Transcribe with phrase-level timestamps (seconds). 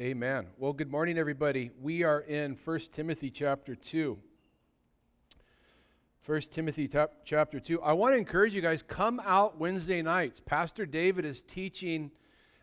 [0.00, 0.46] Amen.
[0.56, 1.70] Well, good morning, everybody.
[1.78, 4.16] We are in 1 Timothy chapter 2.
[6.24, 7.82] 1 Timothy tap- chapter 2.
[7.82, 10.40] I want to encourage you guys, come out Wednesday nights.
[10.40, 12.10] Pastor David is teaching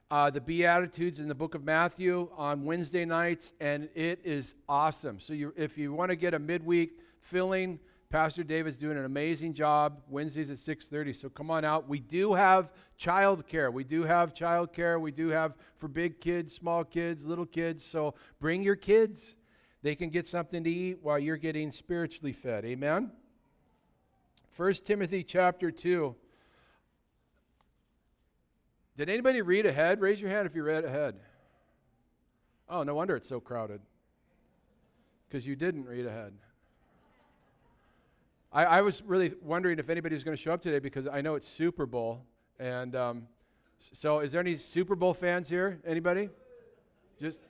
[0.09, 5.19] uh, the Beatitudes in the book of Matthew on Wednesday nights, and it is awesome.
[5.19, 7.77] So you, if you want to get a midweek filling,
[8.09, 10.01] Pastor David's doing an amazing job.
[10.07, 11.13] Wednesdays at 6:30.
[11.13, 11.89] So come on out.
[11.89, 13.69] We do have child care.
[13.69, 14.97] We do have child care.
[14.99, 17.83] We do have for big kids, small kids, little kids.
[17.83, 19.35] So bring your kids.
[19.81, 22.63] They can get something to eat while you're getting spiritually fed.
[22.65, 23.11] Amen.
[24.55, 26.15] 1 Timothy chapter 2.
[28.95, 30.01] Did anybody read ahead?
[30.01, 31.19] Raise your hand if you read ahead.
[32.67, 33.81] Oh, no wonder it's so crowded.
[35.27, 36.33] Because you didn't read ahead.
[38.51, 41.21] I, I, was really wondering if anybody was going to show up today because I
[41.21, 42.21] know it's Super Bowl.
[42.59, 43.27] And um,
[43.93, 45.79] so, is there any Super Bowl fans here?
[45.85, 46.29] Anybody?
[47.19, 47.41] Just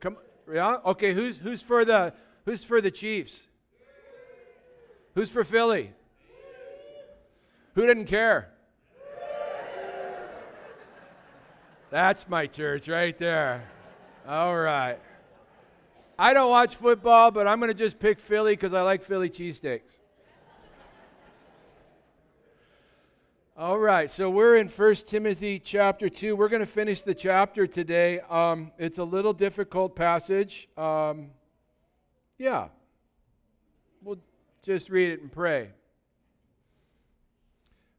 [0.00, 0.16] come.
[0.52, 0.76] Yeah.
[0.84, 1.14] Okay.
[1.14, 2.12] Who's who's for the
[2.44, 3.48] who's for the Chiefs?
[5.14, 5.92] Who's for Philly?
[7.74, 8.50] Who didn't care?
[11.90, 13.64] That's my church right there.
[14.26, 14.98] All right.
[16.18, 19.30] I don't watch football, but I'm going to just pick Philly because I like Philly
[19.30, 19.82] cheesesteaks.
[23.56, 26.34] All right, so we're in 1 Timothy chapter 2.
[26.34, 28.18] We're going to finish the chapter today.
[28.28, 30.68] Um, it's a little difficult passage.
[30.76, 31.30] Um,
[32.36, 32.66] yeah.
[34.02, 34.18] We'll
[34.64, 35.68] just read it and pray.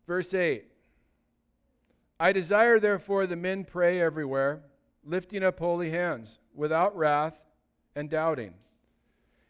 [0.06, 0.66] Verse 8
[2.20, 4.60] I desire, therefore, the men pray everywhere,
[5.06, 7.40] lifting up holy hands, without wrath
[7.96, 8.56] and doubting.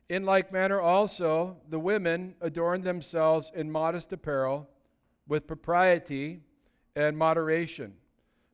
[0.09, 4.69] In like manner, also, the women adorn themselves in modest apparel,
[5.27, 6.39] with propriety
[6.95, 7.93] and moderation,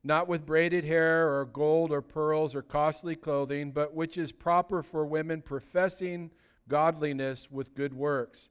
[0.04, 4.82] not with braided hair or gold or pearls or costly clothing, but which is proper
[4.82, 6.30] for women professing
[6.68, 8.48] godliness with good works.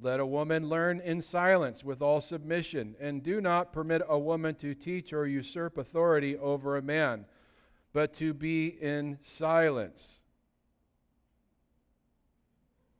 [0.00, 4.54] Let a woman learn in silence with all submission, and do not permit a woman
[4.56, 7.24] to teach or usurp authority over a man,
[7.92, 10.20] but to be in silence.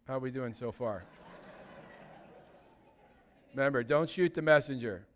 [0.07, 1.05] How are we doing so far?
[3.57, 5.07] Remember, don't shoot the messenger.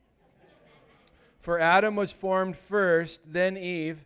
[1.40, 4.02] For Adam was formed first, then Eve.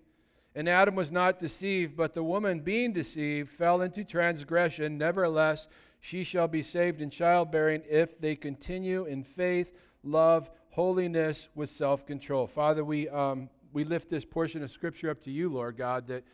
[0.57, 4.99] And Adam was not deceived, but the woman, being deceived, fell into transgression.
[4.99, 5.69] Nevertheless,
[6.01, 9.73] she shall be saved in childbearing if they continue in faith,
[10.03, 12.49] love, holiness with self control.
[12.49, 16.25] Father, we, um, we lift this portion of Scripture up to you, Lord God, that,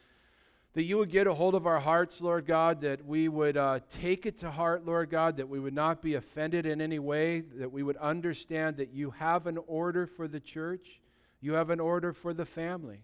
[0.74, 3.80] that you would get a hold of our hearts, Lord God, that we would uh,
[3.88, 7.40] take it to heart, Lord God, that we would not be offended in any way,
[7.40, 11.00] that we would understand that you have an order for the church,
[11.40, 13.02] you have an order for the family.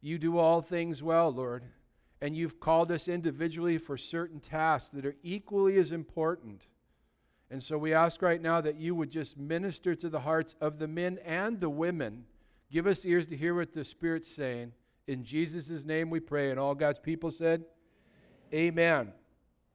[0.00, 1.64] You do all things well, Lord
[2.22, 6.68] and you've called us individually for certain tasks that are equally as important.
[7.50, 10.78] And so we ask right now that you would just minister to the hearts of
[10.78, 12.24] the men and the women.
[12.70, 14.72] Give us ears to hear what the Spirit's saying.
[15.06, 16.50] In Jesus' name we pray.
[16.50, 17.64] And all God's people said,
[18.54, 19.12] Amen.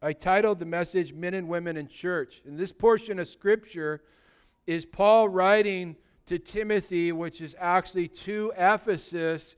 [0.01, 2.41] I titled the message Men and Women in Church.
[2.45, 4.03] And this portion of Scripture
[4.67, 5.95] is Paul writing
[6.27, 9.55] to Timothy, which is actually to Ephesus,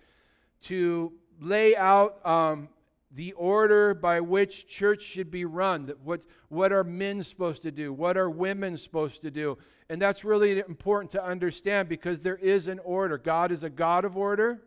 [0.61, 2.69] to lay out um,
[3.11, 5.91] the order by which church should be run.
[6.03, 7.91] What, what are men supposed to do?
[7.91, 9.57] What are women supposed to do?
[9.89, 13.17] And that's really important to understand because there is an order.
[13.17, 14.61] God is a God of order.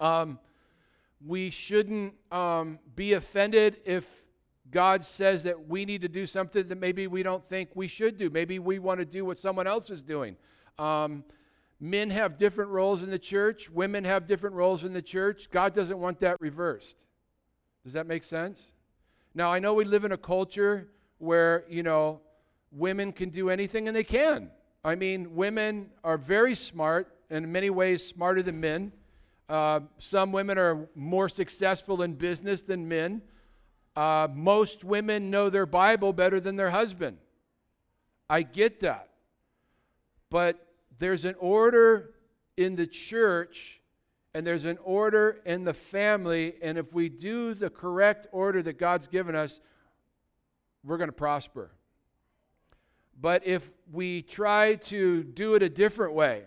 [0.00, 0.38] Um,
[1.24, 4.24] we shouldn't um, be offended if
[4.70, 8.18] God says that we need to do something that maybe we don't think we should
[8.18, 8.30] do.
[8.30, 10.36] Maybe we want to do what someone else is doing.
[10.78, 11.24] Um,
[11.78, 15.50] men have different roles in the church, women have different roles in the church.
[15.50, 17.04] God doesn't want that reversed.
[17.84, 18.72] Does that make sense?
[19.34, 20.88] Now, I know we live in a culture
[21.18, 22.20] where, you know,
[22.70, 24.50] women can do anything and they can.
[24.84, 28.92] I mean, women are very smart, and in many ways smarter than men.
[29.52, 33.20] Uh, some women are more successful in business than men.
[33.94, 37.18] Uh, most women know their Bible better than their husband.
[38.30, 39.10] I get that.
[40.30, 40.66] But
[40.98, 42.14] there's an order
[42.56, 43.82] in the church
[44.32, 46.54] and there's an order in the family.
[46.62, 49.60] And if we do the correct order that God's given us,
[50.82, 51.72] we're going to prosper.
[53.20, 56.44] But if we try to do it a different way,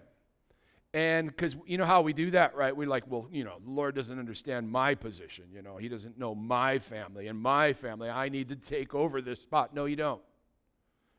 [0.95, 2.75] and because you know how we do that, right?
[2.75, 5.43] We're like, well, you know, the Lord doesn't understand my position.
[5.53, 8.09] You know, He doesn't know my family and my family.
[8.09, 9.75] I need to take over this spot.
[9.75, 10.21] No, you don't.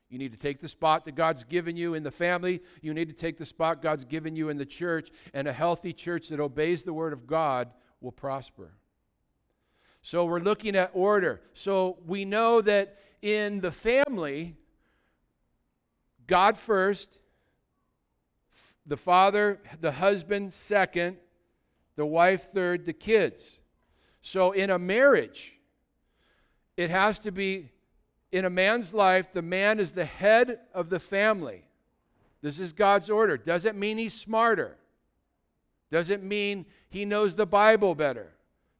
[0.09, 2.63] You need to take the spot that God's given you in the family.
[2.81, 5.11] You need to take the spot God's given you in the church.
[5.31, 7.69] And a healthy church that obeys the word of God
[8.01, 8.71] will prosper.
[10.01, 11.39] So we're looking at order.
[11.53, 14.55] So we know that in the family,
[16.25, 17.19] God first,
[18.87, 21.17] the father, the husband second,
[21.95, 23.59] the wife third, the kids.
[24.21, 25.53] So in a marriage,
[26.77, 27.71] it has to be
[28.31, 31.65] in a man's life, the man is the head of the family.
[32.41, 33.37] This is God's order.
[33.37, 34.77] Doesn't mean he's smarter.
[35.89, 38.33] Doesn't mean he knows the Bible better.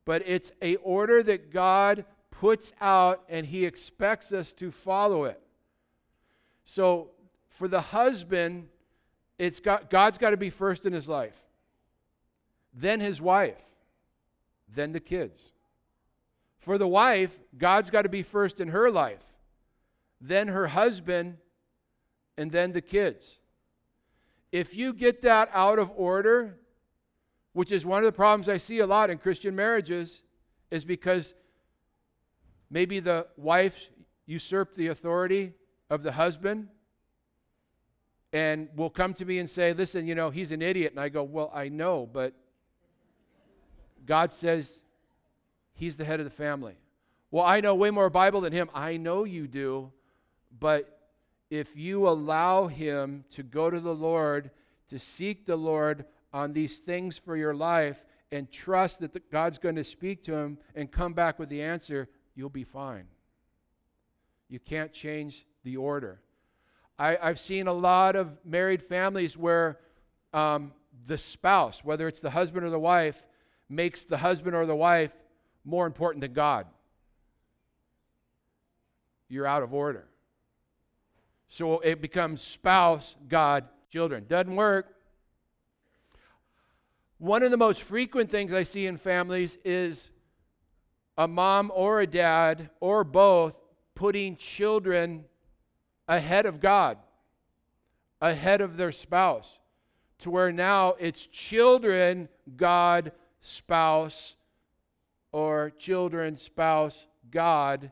[0.06, 5.42] But it's a order that God puts out and he expects us to follow it.
[6.66, 7.12] So
[7.48, 8.68] for the husband,
[9.40, 11.40] it's got, God's got to be first in his life.
[12.74, 13.64] Then his wife.
[14.74, 15.54] Then the kids.
[16.60, 19.24] For the wife, God's got to be first in her life.
[20.20, 21.38] Then her husband,
[22.38, 23.40] and then the kids.
[24.52, 26.58] If you get that out of order,
[27.54, 30.24] which is one of the problems I see a lot in Christian marriages,
[30.72, 31.34] is because
[32.70, 33.90] maybe the wife
[34.26, 35.54] usurped the authority
[35.90, 36.68] of the husband
[38.34, 40.92] and will come to me and say, Listen, you know, he's an idiot.
[40.92, 42.34] And I go, Well, I know, but
[44.06, 44.82] God says
[45.74, 46.76] he's the head of the family.
[47.32, 48.70] Well, I know way more Bible than him.
[48.74, 49.92] I know you do,
[50.60, 50.98] but
[51.50, 54.52] if you allow him to go to the Lord,
[54.90, 59.58] to seek the Lord on these things for your life, and trust that the, God's
[59.58, 63.06] going to speak to him and come back with the answer, you'll be fine.
[64.50, 66.20] You can't change the order.
[67.00, 69.80] I, have seen a lot of married families where
[70.34, 70.74] um,
[71.06, 73.26] the spouse, whether it's the husband or the wife,
[73.70, 75.14] makes the husband or the wife
[75.64, 76.66] more important than God.
[79.30, 80.08] You're out of order.
[81.50, 84.26] So it becomes spouse, God, children.
[84.28, 84.94] Doesn't work.
[87.20, 90.12] One of the most frequent things I see in families is
[91.18, 93.56] a mom or a dad or both
[93.96, 95.26] putting children
[96.08, 96.98] ahead of God,
[98.22, 99.60] ahead of their spouse,
[100.20, 103.12] to where now it's children, God,
[103.42, 104.36] spouse,
[105.32, 107.92] or children, spouse, God,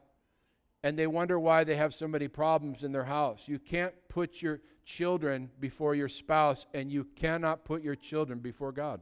[0.83, 3.43] and they wonder why they have so many problems in their house.
[3.47, 8.71] You can't put your children before your spouse, and you cannot put your children before
[8.71, 9.01] God.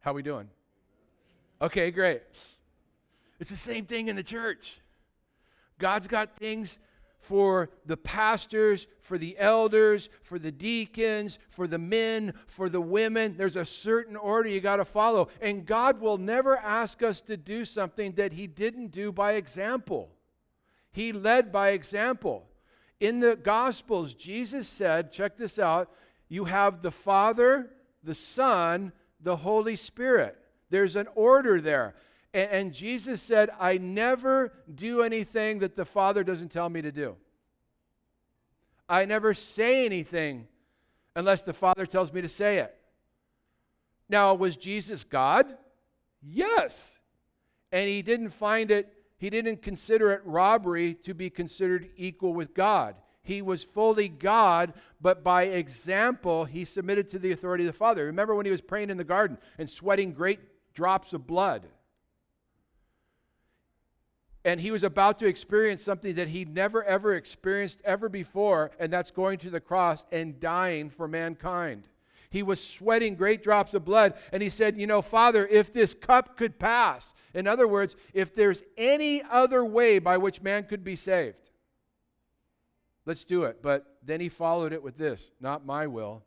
[0.00, 0.48] How we doing?
[1.62, 2.22] Okay, great.
[3.40, 4.78] It's the same thing in the church.
[5.78, 6.78] God's got things
[7.18, 13.34] for the pastors, for the elders, for the deacons, for the men, for the women.
[13.36, 15.28] There's a certain order you got to follow.
[15.40, 20.10] And God will never ask us to do something that He didn't do by example.
[20.92, 22.46] He led by example.
[23.00, 25.90] In the Gospels, Jesus said, check this out,
[26.28, 27.70] you have the Father,
[28.02, 30.36] the Son, the Holy Spirit.
[30.70, 31.94] There's an order there.
[32.34, 36.92] And, and Jesus said, I never do anything that the Father doesn't tell me to
[36.92, 37.16] do.
[38.88, 40.48] I never say anything
[41.16, 42.76] unless the Father tells me to say it.
[44.08, 45.56] Now, was Jesus God?
[46.22, 46.98] Yes.
[47.72, 52.52] And he didn't find it, he didn't consider it robbery to be considered equal with
[52.52, 52.96] God.
[53.22, 58.04] He was fully God, but by example, he submitted to the authority of the Father.
[58.04, 60.40] Remember when he was praying in the garden and sweating great
[60.74, 61.66] drops of blood?
[64.44, 68.92] And he was about to experience something that he'd never ever experienced ever before, and
[68.92, 71.88] that's going to the cross and dying for mankind.
[72.28, 75.94] He was sweating great drops of blood, and he said, You know, Father, if this
[75.94, 80.82] cup could pass, in other words, if there's any other way by which man could
[80.82, 81.50] be saved,
[83.06, 83.62] let's do it.
[83.62, 86.24] But then he followed it with this Not my will,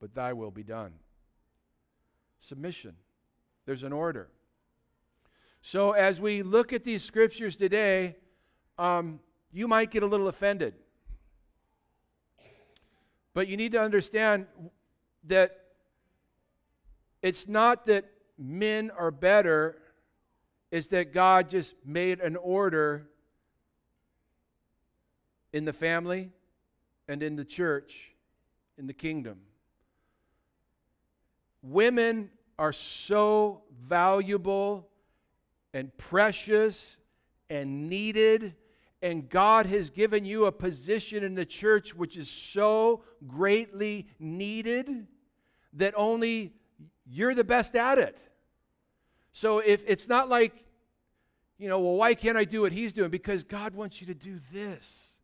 [0.00, 0.92] but thy will be done.
[2.40, 2.96] Submission.
[3.64, 4.28] There's an order.
[5.66, 8.16] So, as we look at these scriptures today,
[8.76, 9.18] um,
[9.50, 10.74] you might get a little offended.
[13.32, 14.46] But you need to understand
[15.26, 15.58] that
[17.22, 18.04] it's not that
[18.36, 19.78] men are better,
[20.70, 23.08] it's that God just made an order
[25.54, 26.30] in the family
[27.08, 28.12] and in the church,
[28.76, 29.40] in the kingdom.
[31.62, 32.28] Women
[32.58, 34.90] are so valuable
[35.74, 36.96] and precious
[37.50, 38.54] and needed.
[39.02, 45.06] And God has given you a position in the church which is so greatly needed
[45.74, 46.54] that only
[47.04, 48.22] you're the best at it.
[49.32, 50.64] So if it's not like,
[51.58, 53.10] you know, well, why can't I do what he's doing?
[53.10, 55.18] Because God wants you to do this.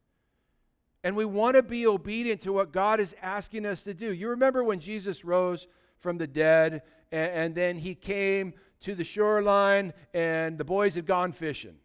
[1.03, 4.13] And we want to be obedient to what God is asking us to do.
[4.13, 5.67] You remember when Jesus rose
[6.01, 6.83] from the dead.
[7.11, 11.77] And, and then he came to the shoreline, and the boys had gone fishing.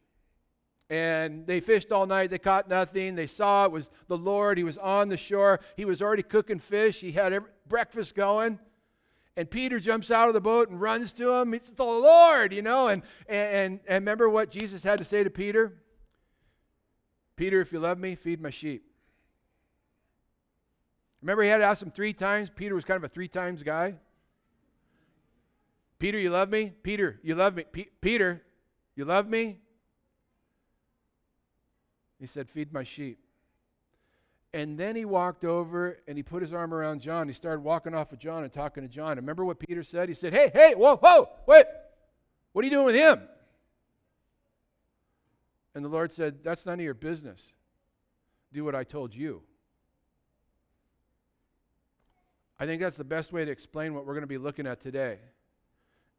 [0.90, 2.30] And they fished all night.
[2.30, 3.16] They caught nothing.
[3.16, 4.58] They saw it was the Lord.
[4.58, 5.60] He was on the shore.
[5.76, 7.00] He was already cooking fish.
[7.00, 8.60] He had every, breakfast going.
[9.36, 11.54] And Peter jumps out of the boat and runs to him.
[11.54, 12.88] It's the Lord, you know.
[12.88, 15.74] And, and, and remember what Jesus had to say to Peter?
[17.36, 18.86] Peter, if you love me, feed my sheep.
[21.22, 22.50] Remember, he had to ask him three times.
[22.56, 23.96] Peter was kind of a three times guy.
[26.00, 26.74] Peter, you love me?
[26.84, 27.64] Peter, you love me?
[27.72, 28.44] P- Peter,
[28.96, 29.60] you love me?
[32.20, 33.20] He said, Feed my sheep.
[34.54, 37.28] And then he walked over and he put his arm around John.
[37.28, 39.18] He started walking off of John and talking to John.
[39.18, 40.08] remember what Peter said?
[40.08, 41.66] He said, Hey, hey, whoa, whoa, wait.
[42.54, 43.22] What are you doing with him?
[45.74, 47.54] And the Lord said, That's none of your business.
[48.54, 49.44] Do what I told you.
[52.58, 54.80] I think that's the best way to explain what we're going to be looking at
[54.80, 55.20] today.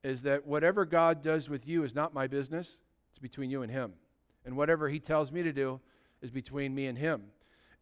[0.06, 2.78] Is that whatever God does with you is not my business,
[3.10, 3.92] it's between you and Him.
[4.44, 5.80] And whatever He tells me to do
[6.22, 7.24] is between me and Him.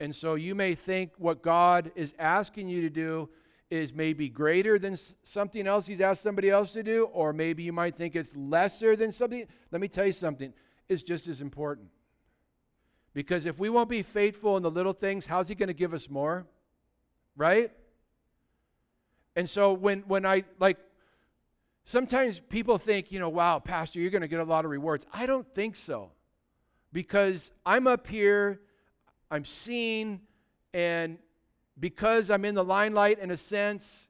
[0.01, 3.29] And so you may think what God is asking you to do
[3.69, 7.75] is maybe greater than something else He's asked somebody else to do, or maybe you
[7.75, 9.47] might think it's lesser than something.
[9.71, 10.55] Let me tell you something,
[10.89, 11.89] it's just as important.
[13.13, 15.93] Because if we won't be faithful in the little things, how's He going to give
[15.93, 16.47] us more?
[17.37, 17.71] Right?
[19.37, 20.79] And so when, when I, like,
[21.85, 25.07] sometimes people think, you know, wow, Pastor, you're going to get a lot of rewards.
[25.13, 26.11] I don't think so.
[26.93, 28.61] Because I'm up here,
[29.31, 30.21] I'm seen,
[30.73, 31.19] and
[31.81, 34.09] because I'm in the limelight in a sense,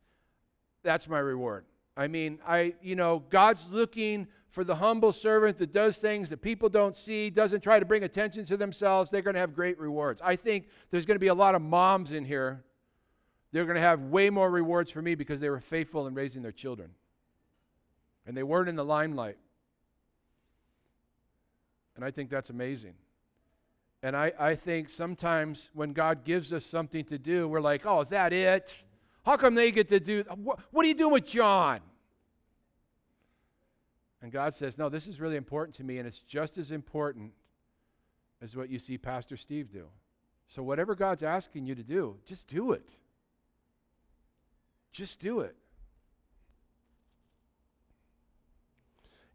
[0.83, 1.65] that's my reward.
[1.97, 6.43] I mean, I, you know, God's looking for the humble servant that does things that
[6.43, 9.11] people don't see, doesn't try to bring attention to themselves.
[9.11, 10.21] They're going to have great rewards.
[10.23, 12.65] I think there's going to be a lot of moms in here
[13.55, 16.43] they're going to have way more rewards for me because they were faithful in raising
[16.43, 16.91] their children.
[18.27, 19.39] And they weren't in the limelight.
[21.97, 22.95] And I think that's amazing.
[24.03, 28.01] And I, I think sometimes when God gives us something to do, we're like, oh,
[28.01, 28.75] is that it?
[29.25, 31.81] How come they get to do what, what are you doing with John?
[34.21, 37.33] And God says, no, this is really important to me, and it's just as important
[38.41, 39.87] as what you see Pastor Steve do.
[40.49, 42.91] So whatever God's asking you to do, just do it.
[44.93, 45.57] Just do it.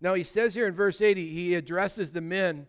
[0.02, 2.68] Now, he says here in verse 80, he addresses the men.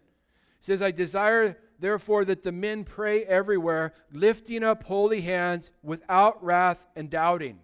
[0.58, 6.42] He says, I desire, therefore, that the men pray everywhere, lifting up holy hands without
[6.44, 7.60] wrath and doubting.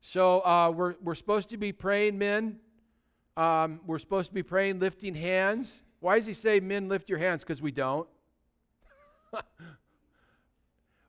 [0.00, 2.58] So, uh, we're, we're supposed to be praying, men.
[3.36, 5.82] Um, we're supposed to be praying, lifting hands.
[6.00, 7.42] Why does he say, men, lift your hands?
[7.42, 8.08] Because we don't.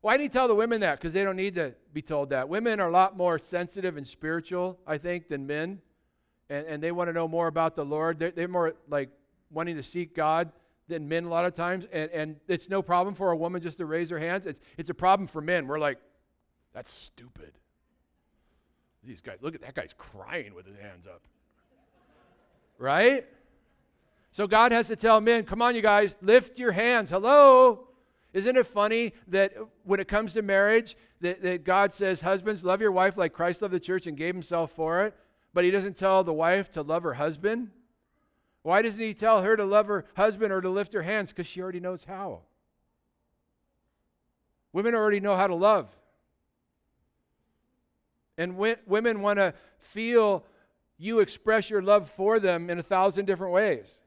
[0.02, 1.00] Why did he tell the women that?
[1.00, 2.48] Because they don't need to be told that.
[2.48, 5.82] Women are a lot more sensitive and spiritual, I think, than men.
[6.54, 8.20] And, and they want to know more about the Lord.
[8.20, 9.10] They're, they're more like
[9.50, 10.52] wanting to seek God
[10.88, 11.88] than men a lot of times.
[11.92, 14.46] And, and it's no problem for a woman just to raise her hands.
[14.46, 15.66] It's, it's a problem for men.
[15.66, 15.98] We're like,
[16.72, 17.54] that's stupid.
[19.04, 21.22] These guys, look at that guy's crying with his hands up.
[22.78, 23.26] Right?
[24.30, 27.10] So God has to tell men, come on, you guys, lift your hands.
[27.10, 27.88] Hello?
[28.32, 29.54] Isn't it funny that
[29.86, 33.64] when it comes to marriage, that, that God says, Husbands, love your wife like Christ
[33.64, 35.16] loved the church and gave himself for it,
[35.54, 37.70] but he doesn't tell the wife to love her husband?
[38.64, 41.30] Why doesn't he tell her to love her husband or to lift her hands?
[41.30, 42.42] Because she already knows how.
[44.72, 45.90] Women already know how to love.
[48.38, 50.46] And women want to feel
[50.98, 54.00] you express your love for them in a thousand different ways.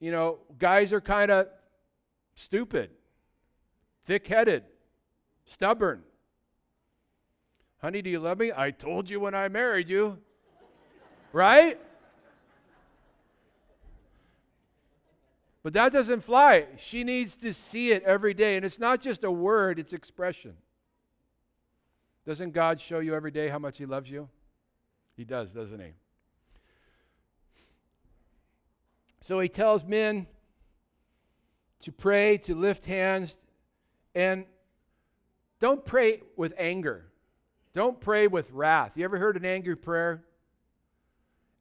[0.00, 1.48] You know, guys are kind of
[2.34, 2.90] stupid,
[4.04, 4.64] thick headed,
[5.46, 6.02] stubborn.
[7.82, 8.52] Honey, do you love me?
[8.56, 10.16] I told you when I married you.
[11.32, 11.80] right?
[15.64, 16.66] But that doesn't fly.
[16.76, 18.54] She needs to see it every day.
[18.54, 20.54] And it's not just a word, it's expression.
[22.24, 24.28] Doesn't God show you every day how much He loves you?
[25.16, 25.92] He does, doesn't He?
[29.22, 30.28] So He tells men
[31.80, 33.38] to pray, to lift hands,
[34.14, 34.46] and
[35.58, 37.06] don't pray with anger.
[37.72, 38.92] Don't pray with wrath.
[38.96, 40.22] You ever heard an angry prayer?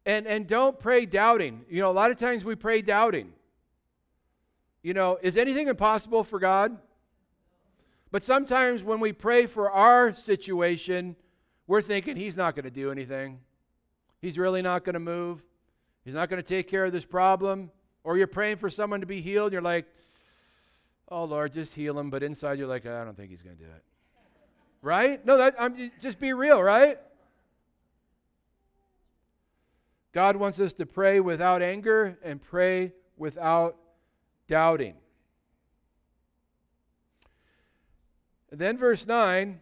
[0.06, 1.64] And, and don't pray doubting.
[1.70, 3.32] You know, a lot of times we pray doubting.
[4.84, 6.78] You know, is anything impossible for God?
[8.12, 11.16] But sometimes when we pray for our situation,
[11.68, 13.40] we're thinking He's not going to do anything.
[14.22, 15.44] He's really not going to move.
[16.04, 17.72] He's not going to take care of this problem.
[18.04, 19.86] Or you're praying for someone to be healed, you're like,
[21.10, 22.10] oh Lord, just heal him.
[22.10, 23.84] But inside you're like, I don't think he's going to do it.
[24.82, 25.24] Right?
[25.26, 26.98] No, that, I'm, just be real, right?
[30.14, 33.78] God wants us to pray without anger and pray without
[34.48, 34.96] doubting.
[38.50, 39.62] And then, verse 9,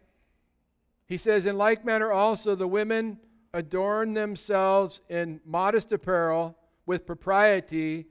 [1.06, 3.20] he says, In like manner also the women
[3.54, 6.58] adorn themselves in modest apparel
[6.88, 8.08] with propriety,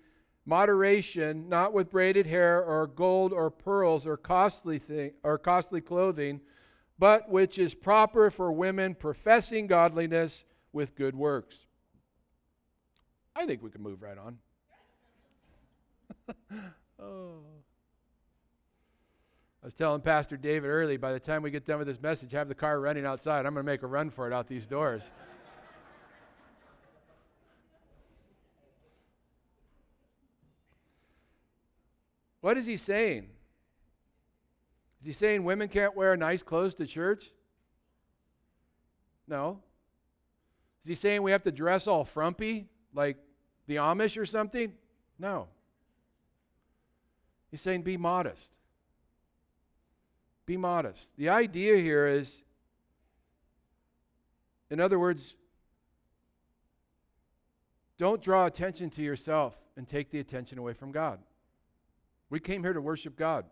[0.46, 6.40] moderation, not with braided hair or gold or pearls or costly thing or costly clothing,
[6.98, 11.66] but which is proper for women professing godliness with good works.
[13.34, 14.38] I think we can move right on.
[17.00, 17.38] oh.
[19.62, 22.32] I was telling Pastor David early, by the time we get done with this message,
[22.32, 23.46] have the car running outside.
[23.46, 25.02] I'm going to make a run for it out these doors.
[32.40, 33.28] what is he saying?
[35.00, 37.24] Is he saying women can't wear nice clothes to church?
[39.26, 39.60] No.
[40.82, 43.16] Is he saying we have to dress all frumpy like
[43.66, 44.72] the Amish or something?
[45.18, 45.48] No.
[47.50, 48.52] He's saying be modest.
[50.46, 51.10] Be modest.
[51.16, 52.42] The idea here is,
[54.70, 55.34] in other words,
[57.98, 61.18] don't draw attention to yourself and take the attention away from God.
[62.30, 63.44] We came here to worship God.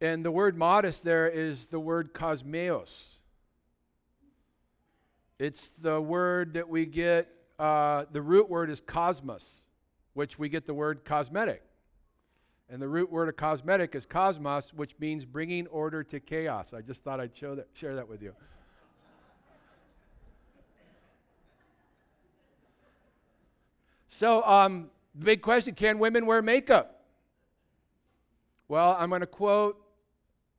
[0.00, 3.18] And the word modest there is the word cosmeos.
[5.38, 7.28] It's the word that we get,
[7.58, 9.66] uh, the root word is cosmos,
[10.14, 11.62] which we get the word cosmetic.
[12.70, 16.72] And the root word of cosmetic is cosmos, which means bringing order to chaos.
[16.72, 18.34] I just thought I'd show that, share that with you.
[24.08, 27.04] So, um, big question can women wear makeup?
[28.68, 29.82] Well, I'm going to quote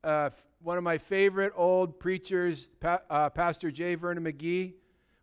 [0.04, 0.30] uh,
[0.62, 3.94] one of my favorite old preachers, pa- uh, Pastor J.
[3.94, 4.74] Vernon McGee,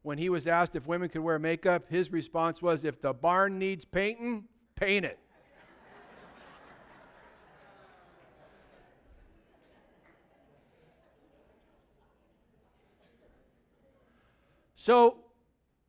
[0.01, 3.59] when he was asked if women could wear makeup, his response was, If the barn
[3.59, 5.19] needs painting, paint it.
[14.75, 15.17] so,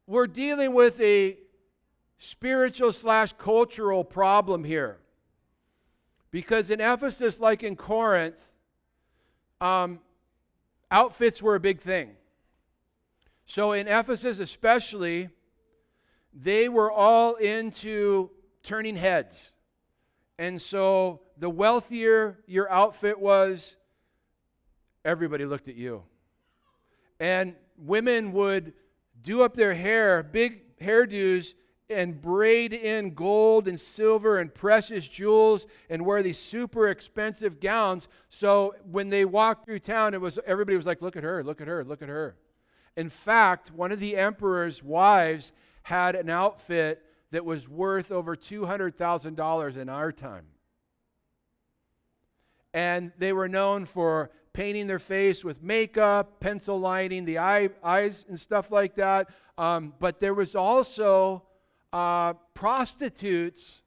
[0.07, 1.39] we're dealing with a
[2.19, 4.99] spiritual slash cultural problem here.
[6.33, 8.50] Because in Ephesus, like in Corinth,
[9.61, 10.01] um,
[10.91, 12.11] outfits were a big thing.
[13.47, 15.29] So in Ephesus, especially,
[16.33, 18.31] they were all into
[18.63, 19.53] turning heads.
[20.39, 23.77] And so the wealthier your outfit was,
[25.05, 26.05] everybody looked at you.
[27.19, 28.73] And women would
[29.21, 31.55] do up their hair, big hairdos,
[31.91, 38.09] and braid in gold and silver and precious jewels and wear these super expensive gowns.
[38.29, 41.43] So when they walked through town, it was everybody was like, "Look at her!
[41.43, 41.85] Look at her!
[41.85, 42.37] Look at her!"
[42.97, 48.67] In fact, one of the emperor's wives had an outfit that was worth over two
[48.67, 50.47] hundred thousand dollars in our time,
[52.75, 58.25] and they were known for painting their face with makeup, pencil lining the eye, eyes,
[58.29, 59.31] and stuff like that.
[59.57, 61.45] Um, but there was also
[61.93, 63.83] uh, prostitutes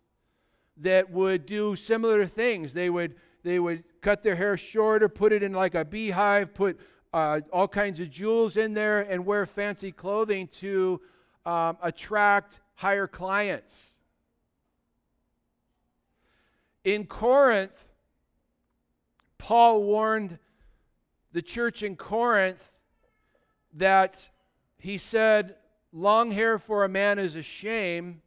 [0.78, 2.74] that would do similar things.
[2.74, 6.80] They would they would cut their hair shorter, put it in like a beehive, put
[7.14, 11.02] uh, all kinds of jewels in there, and wear fancy clothing to
[11.46, 13.98] um, attract higher clients.
[16.86, 17.86] In Corinth,
[19.38, 20.40] Paul warned
[21.34, 22.72] the church in Corinth
[23.74, 24.30] that
[24.78, 25.56] he said,
[25.94, 28.22] long hair for a man is a shame,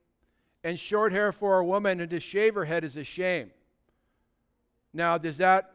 [0.65, 3.51] and short hair for a woman and to shave her head is a shame.
[4.93, 5.71] Now, does that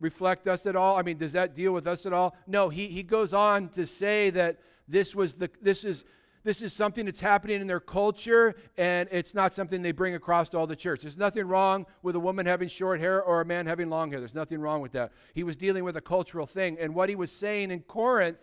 [0.00, 0.96] reflect us at all?
[0.96, 2.36] I mean, does that deal with us at all?
[2.46, 6.04] No, he, he goes on to say that this was the this is
[6.42, 10.48] this is something that's happening in their culture and it's not something they bring across
[10.48, 11.02] to all the church.
[11.02, 14.20] There's nothing wrong with a woman having short hair or a man having long hair.
[14.20, 15.12] There's nothing wrong with that.
[15.34, 16.78] He was dealing with a cultural thing.
[16.80, 18.38] And what he was saying in Corinth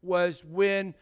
[0.00, 0.94] was when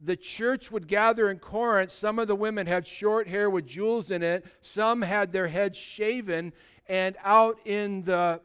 [0.00, 1.90] the church would gather in Corinth.
[1.90, 5.78] Some of the women had short hair with jewels in it, some had their heads
[5.78, 6.52] shaven,
[6.86, 8.40] and out in the,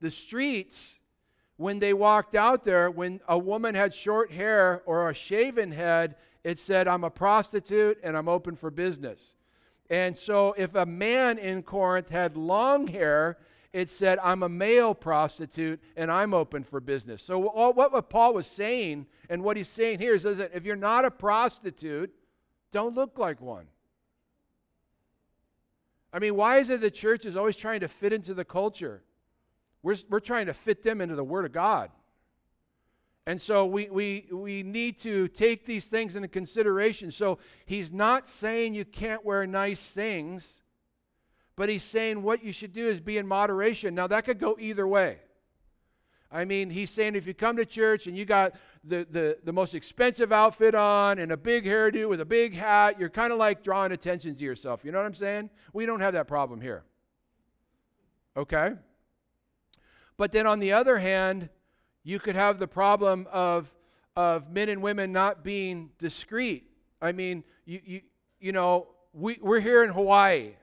[0.00, 0.94] the streets,
[1.56, 6.16] when they walked out there, when a woman had short hair or a shaven head,
[6.44, 9.34] it said, I'm a prostitute and I'm open for business.
[9.88, 13.38] And so if a man in Corinth had long hair,
[13.76, 17.22] it said, I'm a male prostitute and I'm open for business.
[17.22, 21.04] So, what Paul was saying and what he's saying here is that if you're not
[21.04, 22.10] a prostitute,
[22.72, 23.66] don't look like one.
[26.10, 29.02] I mean, why is it the church is always trying to fit into the culture?
[29.82, 31.90] We're, we're trying to fit them into the Word of God.
[33.26, 37.10] And so we, we, we need to take these things into consideration.
[37.10, 40.62] So he's not saying you can't wear nice things,
[41.56, 43.94] but he's saying what you should do is be in moderation.
[43.94, 45.18] Now, that could go either way.
[46.30, 49.52] I mean, he's saying if you come to church and you got the, the, the
[49.52, 53.38] most expensive outfit on and a big hairdo with a big hat, you're kind of
[53.38, 54.84] like drawing attention to yourself.
[54.84, 55.50] You know what I'm saying?
[55.72, 56.84] We don't have that problem here.
[58.36, 58.72] Okay?
[60.16, 61.48] But then on the other hand,
[62.02, 63.72] you could have the problem of,
[64.14, 66.70] of men and women not being discreet.
[67.00, 68.00] I mean, you, you,
[68.40, 70.54] you know, we, we're here in Hawaii,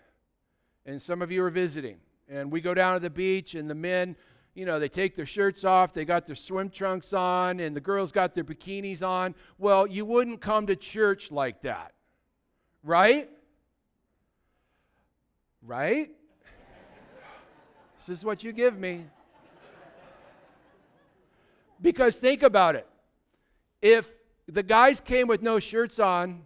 [0.85, 1.97] and some of you are visiting,
[2.29, 4.15] and we go down to the beach, and the men,
[4.53, 7.81] you know, they take their shirts off, they got their swim trunks on, and the
[7.81, 9.33] girls got their bikinis on.
[9.57, 11.93] Well, you wouldn't come to church like that,
[12.83, 13.29] right?
[15.61, 16.11] Right?
[17.97, 19.05] this is what you give me.
[21.81, 22.87] Because think about it.
[23.81, 24.09] If
[24.47, 26.43] the guys came with no shirts on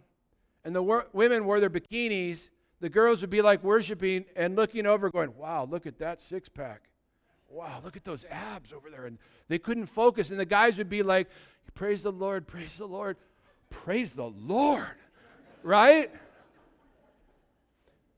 [0.64, 4.86] and the wor- women wore their bikinis, the girls would be like worshiping and looking
[4.86, 6.90] over, going, Wow, look at that six pack.
[7.50, 9.06] Wow, look at those abs over there.
[9.06, 10.30] And they couldn't focus.
[10.30, 11.28] And the guys would be like,
[11.74, 13.18] Praise the Lord, praise the Lord,
[13.70, 14.86] praise the Lord.
[15.64, 16.12] Right?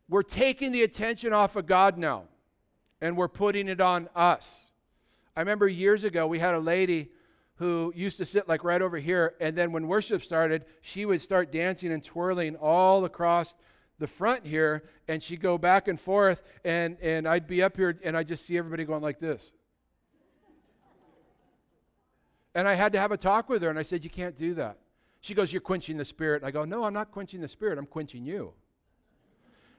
[0.07, 2.23] We're taking the attention off of God now
[3.01, 4.71] and we're putting it on us.
[5.35, 7.09] I remember years ago, we had a lady
[7.55, 11.21] who used to sit like right over here, and then when worship started, she would
[11.21, 13.55] start dancing and twirling all across
[13.99, 17.99] the front here, and she'd go back and forth, and, and I'd be up here,
[18.03, 19.51] and I'd just see everybody going like this.
[22.55, 24.55] And I had to have a talk with her, and I said, You can't do
[24.55, 24.79] that.
[25.21, 26.43] She goes, You're quenching the spirit.
[26.43, 28.53] I go, No, I'm not quenching the spirit, I'm quenching you.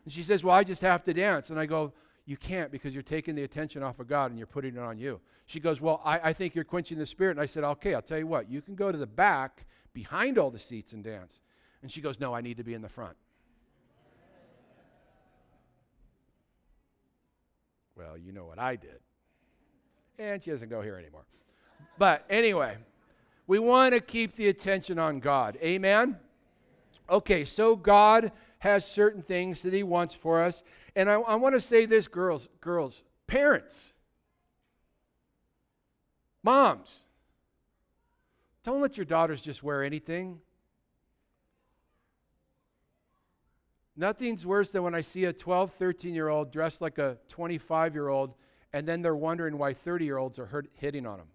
[0.04, 1.50] And she says, Well, I just have to dance.
[1.50, 1.92] And I go,
[2.26, 4.98] you can't because you're taking the attention off of God and you're putting it on
[4.98, 5.20] you.
[5.46, 7.32] She goes, Well, I, I think you're quenching the spirit.
[7.32, 10.38] And I said, Okay, I'll tell you what, you can go to the back behind
[10.38, 11.40] all the seats and dance.
[11.82, 13.16] And she goes, No, I need to be in the front.
[18.00, 18.98] Well, you know what I did.
[20.18, 21.24] And she doesn't go here anymore.
[21.98, 22.78] But anyway,
[23.46, 25.58] we want to keep the attention on God.
[25.62, 26.18] Amen?
[27.10, 30.62] Okay, so God has certain things that He wants for us.
[30.96, 33.92] And I, I want to say this, girls, girls, parents,
[36.42, 37.00] moms,
[38.64, 40.40] don't let your daughters just wear anything.
[44.00, 47.92] Nothing's worse than when I see a 12, 13 year old dressed like a 25
[47.92, 48.32] year old,
[48.72, 51.26] and then they're wondering why 30 year olds are hurt, hitting on them.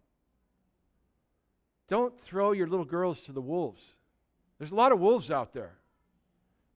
[1.87, 3.97] Don't throw your little girls to the wolves.
[4.57, 5.77] There's a lot of wolves out there,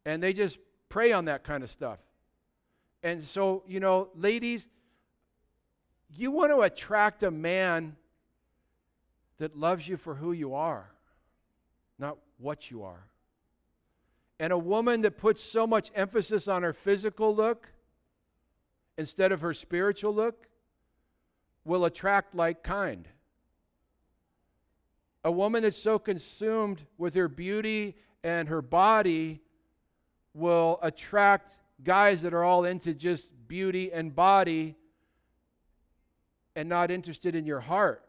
[0.06, 1.98] and they just prey on that kind of stuff.
[3.02, 4.68] And so, you know, ladies,
[6.16, 7.96] you want to attract a man
[9.40, 10.92] that loves you for who you are,
[11.98, 13.10] not what you are.
[14.40, 17.68] And a woman that puts so much emphasis on her physical look
[18.98, 20.48] instead of her spiritual look
[21.66, 23.08] will attract like kind.
[25.26, 29.42] A woman that's so consumed with her beauty and her body
[30.34, 34.76] will attract guys that are all into just beauty and body
[36.56, 38.04] and not interested in your heart.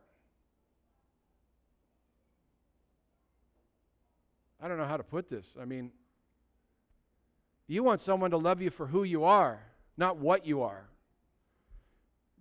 [4.62, 5.56] I don't know how to put this.
[5.60, 5.90] I mean,
[7.70, 9.60] you want someone to love you for who you are,
[9.96, 10.88] not what you are.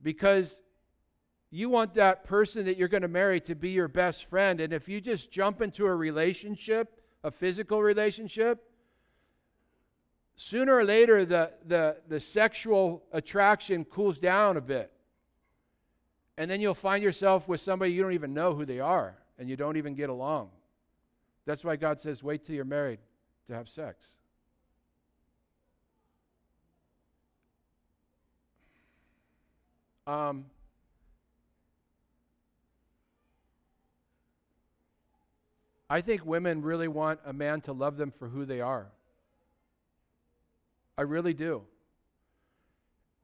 [0.02, 0.64] Because
[1.52, 4.60] you want that person that you're going to marry to be your best friend.
[4.60, 8.64] And if you just jump into a relationship, a physical relationship,
[10.36, 14.92] sooner or later the, the, the sexual attraction cools down a bit.
[16.38, 19.48] And then you'll find yourself with somebody you don't even know who they are and
[19.48, 20.50] you don't even get along.
[21.46, 23.00] That's why God says, wait till you're married
[23.48, 24.19] to have sex.
[30.10, 30.46] Um,
[35.88, 38.88] I think women really want a man to love them for who they are.
[40.98, 41.62] I really do.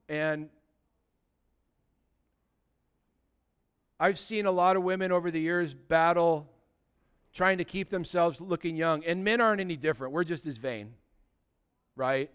[0.08, 0.48] And
[3.98, 6.48] I've seen a lot of women over the years battle
[7.32, 9.04] trying to keep themselves looking young.
[9.04, 10.12] And men aren't any different.
[10.12, 10.94] We're just as vain,
[11.96, 12.30] right?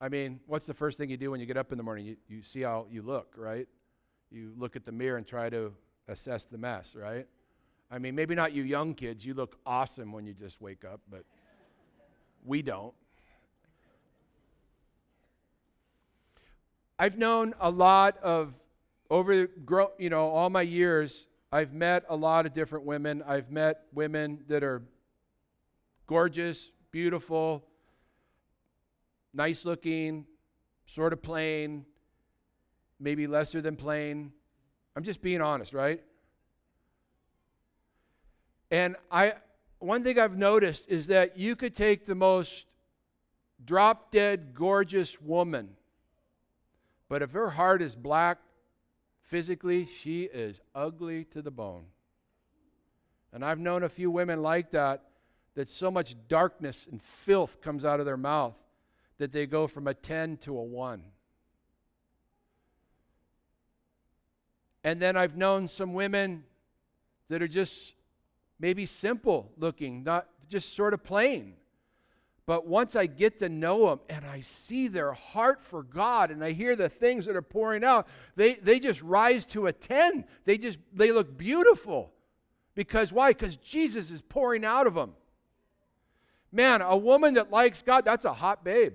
[0.00, 2.04] I mean, what's the first thing you do when you get up in the morning?
[2.06, 3.66] You, you see how you look, right?
[4.30, 5.72] You look at the mirror and try to
[6.08, 7.26] assess the mess, right?
[7.90, 9.24] I mean, maybe not you young kids.
[9.24, 11.24] You look awesome when you just wake up, but
[12.44, 12.94] we don't.
[16.98, 18.54] I've known a lot of
[19.10, 19.48] over
[19.98, 21.28] you know all my years.
[21.52, 23.22] I've met a lot of different women.
[23.26, 24.82] I've met women that are
[26.06, 27.64] gorgeous, beautiful,
[29.34, 30.26] nice looking,
[30.86, 31.84] sort of plain,
[33.00, 34.32] maybe lesser than plain.
[34.96, 36.00] I'm just being honest, right?
[38.70, 39.34] And I
[39.78, 42.64] one thing I've noticed is that you could take the most
[43.62, 45.70] drop dead gorgeous woman,
[47.08, 48.38] but if her heart is black
[49.20, 51.84] physically, she is ugly to the bone.
[53.32, 55.02] And I've known a few women like that,
[55.54, 58.54] that so much darkness and filth comes out of their mouth
[59.18, 61.02] that they go from a 10 to a 1.
[64.82, 66.44] And then I've known some women
[67.28, 67.94] that are just
[68.58, 71.54] maybe simple looking, not just sort of plain.
[72.46, 76.44] But once I get to know them and I see their heart for God and
[76.44, 80.26] I hear the things that are pouring out, they, they just rise to a 10.
[80.44, 82.12] They just they look beautiful.
[82.74, 83.30] Because why?
[83.30, 85.14] Because Jesus is pouring out of them.
[86.52, 88.94] Man, a woman that likes God, that's a hot babe.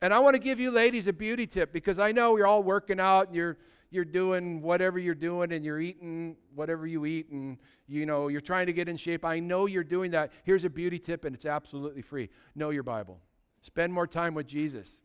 [0.00, 2.62] And I want to give you ladies a beauty tip because I know you're all
[2.62, 3.56] working out and you're
[3.90, 7.56] you're doing whatever you're doing and you're eating whatever you eat and
[7.86, 9.24] you know you're trying to get in shape.
[9.24, 10.32] I know you're doing that.
[10.44, 12.28] Here's a beauty tip and it's absolutely free.
[12.54, 13.18] Know your Bible.
[13.62, 15.00] Spend more time with Jesus.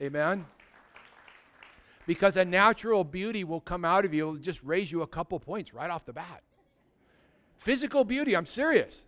[0.00, 0.46] Amen.
[2.06, 5.38] Because a natural beauty will come out of you, it'll just raise you a couple
[5.40, 6.42] points right off the bat.
[7.58, 9.04] Physical beauty, I'm serious.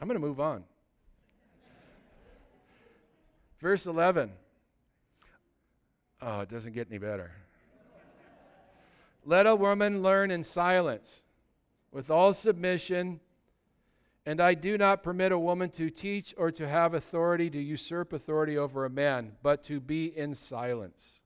[0.00, 0.64] I'm going to move on.
[3.60, 4.30] Verse 11.
[6.22, 7.32] Oh, it doesn't get any better.
[9.24, 11.22] Let a woman learn in silence,
[11.92, 13.20] with all submission.
[14.24, 18.12] And I do not permit a woman to teach or to have authority, to usurp
[18.12, 21.20] authority over a man, but to be in silence.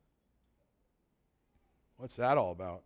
[1.96, 2.82] What's that all about?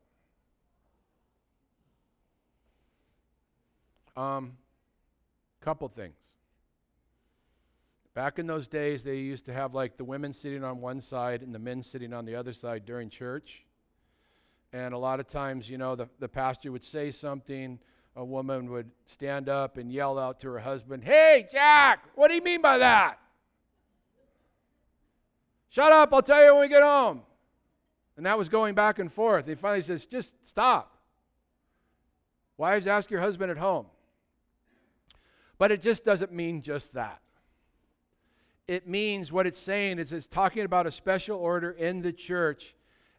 [4.17, 4.57] Um,
[5.67, 6.15] couple things.
[8.15, 11.43] Back in those days, they used to have like the women sitting on one side
[11.43, 13.65] and the men sitting on the other side during church.
[14.73, 17.81] And a lot of times, you know, the, the pastor would say something,
[18.15, 22.37] a woman would stand up and yell out to her husband, Hey, Jack, what do
[22.37, 23.19] you mean by that?
[25.69, 27.23] Shut up, I'll tell you when we get home.
[28.17, 29.49] And that was going back and forth.
[29.49, 30.97] He finally says, Just stop.
[32.57, 33.87] Wives, ask your husband at home.
[35.59, 37.21] But it just doesn't mean just that
[38.69, 42.75] it means what it's saying is it's talking about a special order in the church.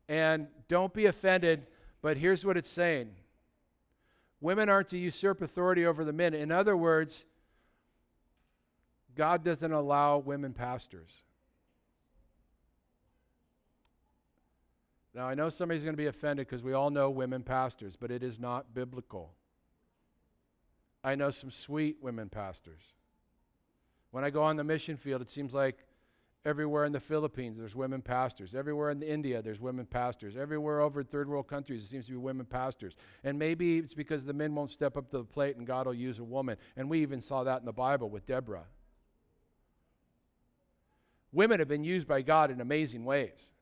[0.10, 1.67] And don't be offended,
[2.02, 3.13] but here's what it's saying
[4.39, 6.34] women aren't to usurp authority over the men.
[6.34, 7.26] In other words,
[9.15, 11.12] God doesn't allow women pastors.
[15.15, 18.12] Now, I know somebody's going to be offended because we all know women pastors, but
[18.12, 19.34] it is not biblical.
[21.08, 22.91] I know some sweet women pastors.
[24.12, 25.78] When I go on the mission field, it seems like
[26.43, 28.54] everywhere in the Philippines, there's women pastors.
[28.54, 30.36] Everywhere in India, there's women pastors.
[30.36, 32.98] Everywhere over in third world countries, it seems to be women pastors.
[33.24, 35.93] And maybe it's because the men won't step up to the plate and God will
[35.93, 36.58] use a woman.
[36.76, 38.65] And we even saw that in the Bible with Deborah.
[41.32, 43.54] Women have been used by God in amazing ways.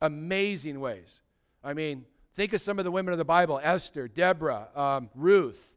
[0.00, 1.20] Amazing ways.
[1.62, 5.69] I mean, think of some of the women of the Bible Esther, Deborah, um, Ruth.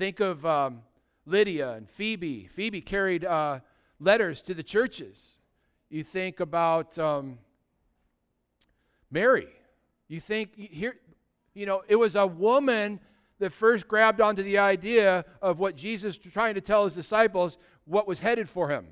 [0.00, 0.80] Think of um,
[1.26, 2.46] Lydia and Phoebe.
[2.46, 3.60] Phoebe carried uh,
[3.98, 5.36] letters to the churches.
[5.90, 7.38] You think about um,
[9.10, 9.48] Mary.
[10.08, 10.96] You think here,
[11.52, 12.98] you know, it was a woman
[13.40, 17.58] that first grabbed onto the idea of what Jesus was trying to tell his disciples,
[17.84, 18.86] what was headed for him.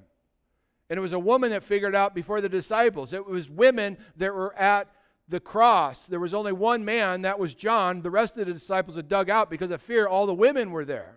[0.90, 3.14] And it was a woman that figured out before the disciples.
[3.14, 4.88] It was women that were at
[5.29, 6.07] the cross.
[6.07, 8.03] There was only one man, that was John.
[8.03, 10.07] The rest of the disciples had dug out because of fear.
[10.07, 11.17] All the women were there.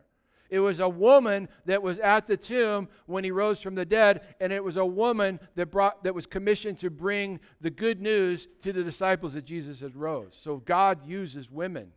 [0.49, 4.35] It was a woman that was at the tomb when he rose from the dead,
[4.41, 8.49] and it was a woman that brought that was commissioned to bring the good news
[8.61, 10.37] to the disciples that Jesus had rose.
[10.39, 11.93] So God uses women.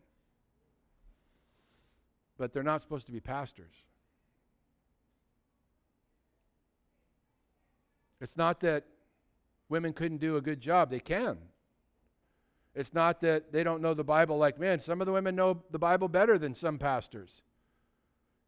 [2.37, 3.73] But they're not supposed to be pastors.
[8.21, 8.85] It's not that
[9.67, 11.37] women couldn't do a good job, they can.
[12.75, 14.79] It's not that they don't know the Bible like men.
[14.79, 17.41] Some of the women know the Bible better than some pastors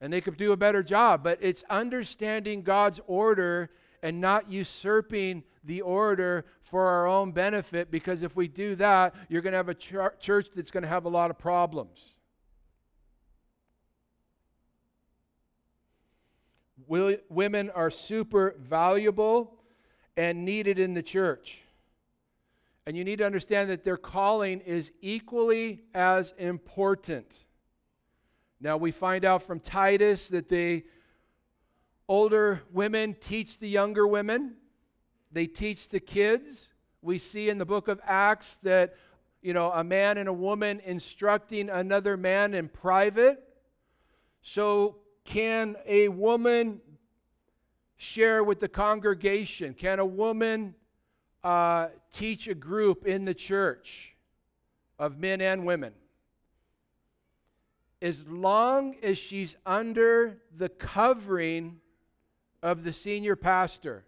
[0.01, 1.23] and they could do a better job.
[1.23, 3.69] But it's understanding God's order
[4.03, 9.41] and not usurping the order for our own benefit because if we do that, you're
[9.41, 12.13] going to have a ch- church that's going to have a lot of problems.
[16.89, 19.53] women are super valuable
[20.15, 21.63] and needed in the church.
[22.87, 27.45] And you need to understand that their calling is equally as important.
[28.61, 30.85] Now, we find out from Titus that the
[32.07, 34.55] older women teach the younger women,
[35.33, 36.69] they teach the kids.
[37.01, 38.95] We see in the book of Acts that,
[39.41, 43.43] you know, a man and a woman instructing another man in private.
[44.41, 46.79] So, can a woman
[47.97, 49.73] share with the congregation?
[49.73, 50.73] Can a woman
[51.47, 54.17] uh, teach a group in the church
[54.99, 55.93] of men and women.
[58.01, 61.79] As long as she's under the covering
[62.61, 64.03] of the senior pastor,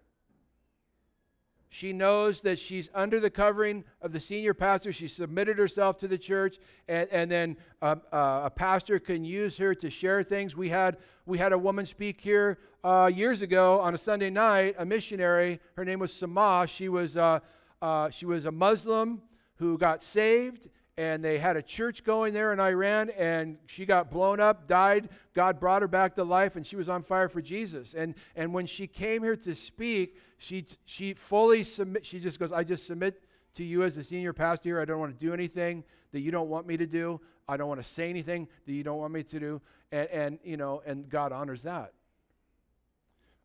[1.70, 4.92] she knows that she's under the covering of the senior pastor.
[4.92, 9.56] She submitted herself to the church, and, and then um, uh, a pastor can use
[9.56, 10.54] her to share things.
[10.54, 14.74] We had, we had a woman speak here uh, years ago on a Sunday night,
[14.78, 15.60] a missionary.
[15.76, 16.66] Her name was Sama.
[16.68, 17.40] She was, uh,
[17.82, 19.22] uh she was a Muslim
[19.56, 20.68] who got saved
[21.00, 25.08] and they had a church going there in Iran, and she got blown up, died.
[25.32, 27.94] God brought her back to life, and she was on fire for Jesus.
[27.94, 32.52] And, and when she came here to speak, she, she fully submit, she just goes,
[32.52, 33.22] I just submit
[33.54, 34.78] to you as the senior pastor here.
[34.80, 37.18] I don't want to do anything that you don't want me to do.
[37.48, 39.62] I don't want to say anything that you don't want me to do.
[39.90, 41.92] And, and you know, and God honors that.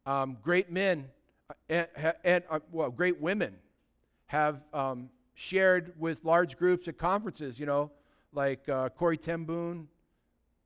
[0.06, 1.06] Um, great men
[1.50, 3.56] uh, and, and uh, well, great women
[4.28, 7.92] have um, shared with large groups at conferences, you know,
[8.34, 9.88] like uh, Corrie ten Boom,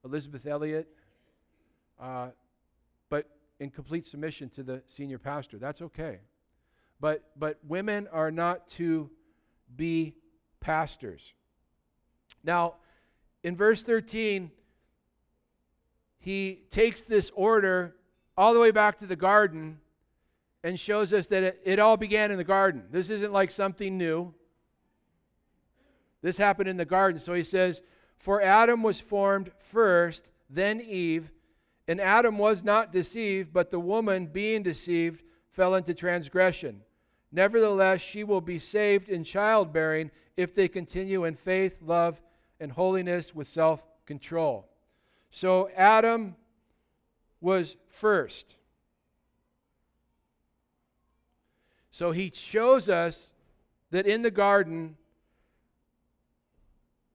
[0.05, 0.87] Elisabeth Elliot,
[1.99, 2.29] uh,
[3.09, 3.27] but
[3.59, 5.57] in complete submission to the senior pastor.
[5.57, 6.19] That's okay.
[7.01, 9.09] But, but women are not to
[9.75, 10.15] be
[10.59, 11.33] pastors.
[12.43, 12.75] Now,
[13.43, 14.51] in verse 13,
[16.19, 17.95] he takes this order
[18.39, 19.77] all the way back to the garden
[20.63, 22.85] and shows us that it, it all began in the garden.
[22.89, 24.33] This isn't like something new.
[26.21, 27.19] This happened in the garden.
[27.19, 27.81] So he says,
[28.17, 31.33] For Adam was formed first, then Eve.
[31.89, 35.21] And Adam was not deceived, but the woman, being deceived,
[35.51, 36.81] fell into transgression.
[37.33, 42.21] Nevertheless, she will be saved in childbearing if they continue in faith, love,
[42.61, 44.69] and holiness with self control.
[45.29, 46.37] So Adam
[47.41, 48.57] was first.
[51.91, 53.33] So he shows us
[53.91, 54.95] that in the garden,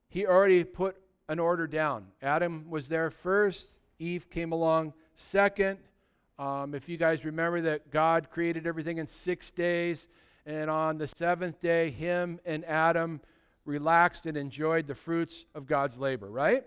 [0.09, 0.97] he already put
[1.29, 2.07] an order down.
[2.23, 5.79] Adam was there first, Eve came along second.
[6.39, 10.09] Um, if you guys remember that God created everything in six days,
[10.47, 13.21] and on the seventh day, him and Adam
[13.65, 16.65] relaxed and enjoyed the fruits of God's labor, right?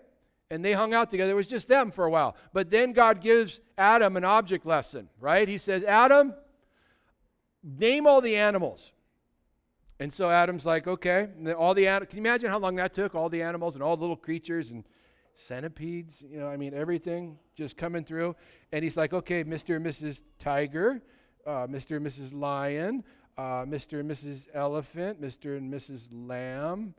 [0.50, 1.32] And they hung out together.
[1.32, 2.36] It was just them for a while.
[2.52, 5.46] But then God gives Adam an object lesson, right?
[5.46, 6.34] He says, Adam,
[7.62, 8.92] name all the animals.
[10.00, 11.28] And so Adam's like, okay.
[11.56, 13.14] all the can you imagine how long that took?
[13.14, 14.84] All the animals and all the little creatures and
[15.34, 18.34] centipedes, you know, I mean, everything just coming through.
[18.72, 19.76] And he's like, okay, Mr.
[19.76, 20.22] and Mrs.
[20.38, 21.00] Tiger,
[21.46, 21.96] uh, Mr.
[21.96, 22.32] and Mrs.
[22.32, 23.04] Lion,
[23.36, 24.00] uh, Mr.
[24.00, 24.46] and Mrs.
[24.52, 25.56] Elephant, Mr.
[25.56, 26.08] and Mrs.
[26.10, 26.94] Lamb.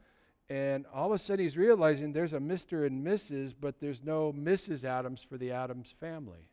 [0.50, 2.88] And all of a sudden he's realizing there's a Mr.
[2.88, 4.84] and Mrs., but there's no Mrs.
[4.84, 6.50] Adams for the Adams family.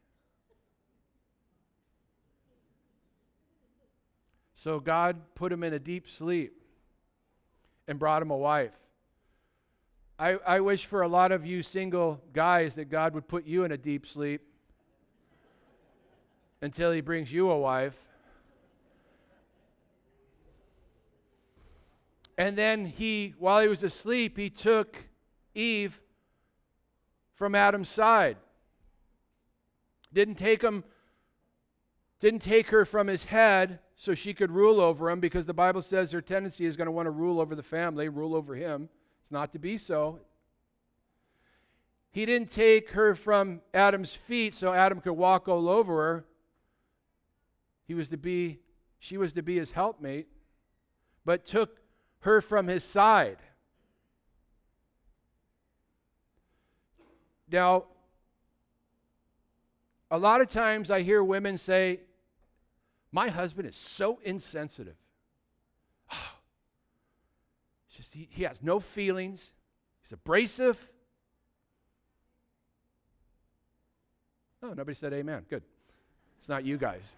[4.52, 6.62] So God put him in a deep sleep
[7.88, 8.72] and brought him a wife.
[10.18, 13.64] I, I wish for a lot of you single guys that God would put you
[13.64, 14.40] in a deep sleep
[16.62, 17.98] until he brings you a wife.
[22.38, 24.96] And then he, while he was asleep, he took
[25.54, 26.00] Eve
[27.34, 28.36] from Adam's side.
[30.12, 30.84] Didn't take him,
[32.20, 35.80] didn't take her from his head, so she could rule over him because the Bible
[35.80, 38.90] says her tendency is going to want to rule over the family, rule over him.
[39.22, 40.20] It's not to be so.
[42.10, 46.24] He didn't take her from Adam's feet so Adam could walk all over her.
[47.86, 48.60] He was to be,
[48.98, 50.28] she was to be his helpmate,
[51.24, 51.80] but took
[52.26, 53.38] her from his side.
[57.50, 57.84] Now,
[60.10, 62.00] a lot of times I hear women say,
[63.12, 64.96] my husband is so insensitive.
[66.10, 66.34] Ah.
[67.86, 69.52] It's just he, he has no feelings.
[70.02, 70.90] He's abrasive.
[74.64, 75.46] Oh, nobody said amen.
[75.48, 75.62] Good.
[76.38, 77.14] It's not you guys.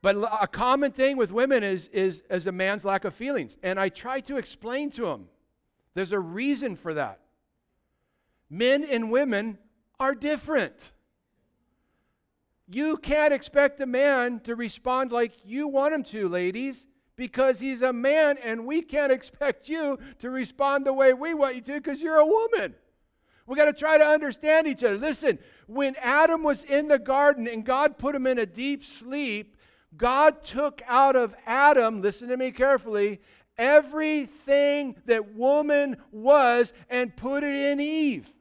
[0.00, 3.56] But a common thing with women is, is, is a man's lack of feelings.
[3.62, 5.26] And I try to explain to him
[5.94, 7.20] there's a reason for that.
[8.48, 9.58] Men and women
[9.98, 10.92] are different.
[12.68, 16.86] You can't expect a man to respond like you want him to, ladies,
[17.16, 21.56] because he's a man, and we can't expect you to respond the way we want
[21.56, 22.74] you to because you're a woman.
[23.46, 24.98] We got to try to understand each other.
[24.98, 29.56] Listen, when Adam was in the garden and God put him in a deep sleep,
[29.96, 33.20] God took out of Adam, listen to me carefully,
[33.56, 38.32] everything that woman was and put it in Eve.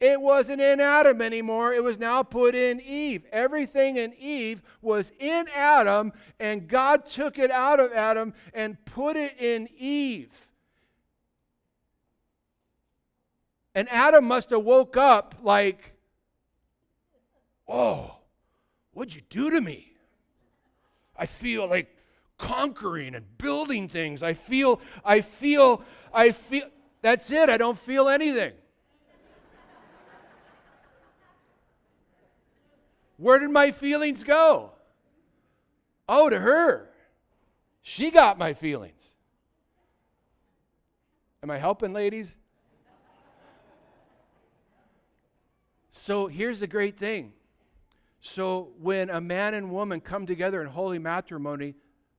[0.00, 1.72] It wasn't in Adam anymore.
[1.72, 3.26] It was now put in Eve.
[3.32, 9.16] Everything in Eve was in Adam, and God took it out of Adam and put
[9.16, 10.30] it in Eve.
[13.74, 15.94] And Adam must have woke up like,
[17.64, 18.12] Whoa,
[18.92, 19.87] what'd you do to me?
[21.18, 21.94] I feel like
[22.38, 24.22] conquering and building things.
[24.22, 25.82] I feel, I feel,
[26.14, 26.68] I feel,
[27.02, 27.48] that's it.
[27.48, 28.52] I don't feel anything.
[33.16, 34.70] Where did my feelings go?
[36.08, 36.88] Oh, to her.
[37.82, 39.14] She got my feelings.
[41.42, 42.36] Am I helping, ladies?
[45.90, 47.32] So here's the great thing.
[48.20, 51.74] So when a man and woman come together in holy matrimony,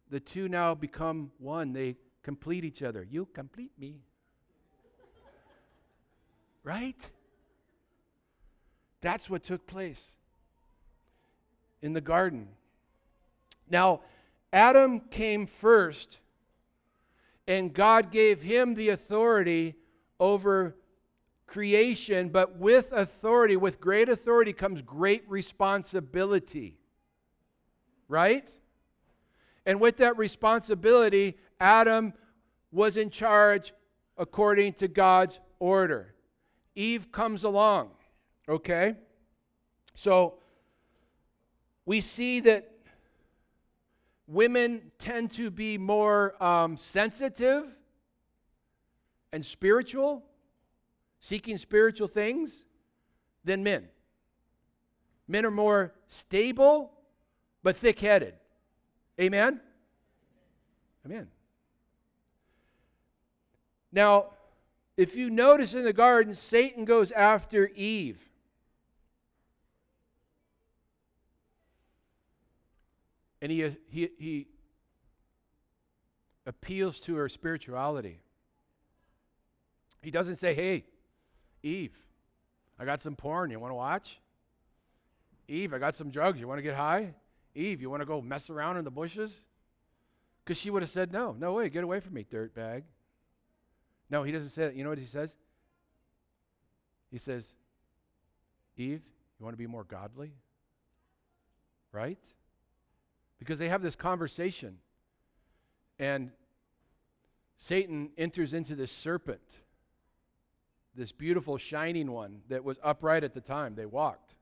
[0.10, 1.74] the two now become one.
[1.74, 3.06] They complete each other.
[3.10, 4.02] You complete me.
[6.64, 7.12] right?
[9.02, 10.16] That's what took place
[11.82, 12.50] in the garden.
[13.70, 14.02] Now,
[14.52, 16.20] Adam came first,
[17.48, 19.76] and God gave him the authority
[20.20, 20.76] over
[21.50, 26.78] creation, but with authority, with great authority comes great responsibility.
[28.08, 28.50] Right?
[29.66, 32.14] And with that responsibility, Adam
[32.72, 33.74] was in charge
[34.18, 36.14] according to God's order.
[36.76, 37.92] Eve comes along,
[38.48, 38.96] okay?
[39.96, 40.36] So
[41.86, 42.72] we see that
[44.28, 47.66] women tend to be more um, sensitive
[49.32, 50.24] and spiritual,
[51.20, 52.66] seeking spiritual things,
[53.44, 53.88] than men.
[55.28, 56.92] Men are more stable
[57.64, 58.36] but thick headed.
[59.20, 59.60] Amen?
[61.06, 61.28] Amen.
[63.92, 64.28] Now,
[64.98, 68.22] if you notice in the garden, Satan goes after Eve.
[73.42, 74.48] And he, he, he
[76.46, 78.20] appeals to her spirituality.
[80.02, 80.86] He doesn't say, hey,
[81.64, 81.96] Eve,
[82.80, 83.52] I got some porn.
[83.52, 84.20] You want to watch?
[85.48, 86.40] Eve, I got some drugs.
[86.40, 87.14] You want to get high?
[87.56, 89.34] Eve, you want to go mess around in the bushes?
[90.44, 92.84] Because she would have said, no, no way, get away from me, dirt bag.
[94.10, 94.76] No, he doesn't say that.
[94.76, 95.36] You know what he says?
[97.12, 97.54] He says,
[98.78, 99.02] Eve,
[99.40, 100.32] you want to be more godly?
[101.92, 102.20] Right?
[103.40, 104.78] because they have this conversation.
[105.98, 106.32] And
[107.58, 109.62] Satan enters into this serpent,
[111.00, 114.36] this beautiful, shining one that was upright at the time they walked,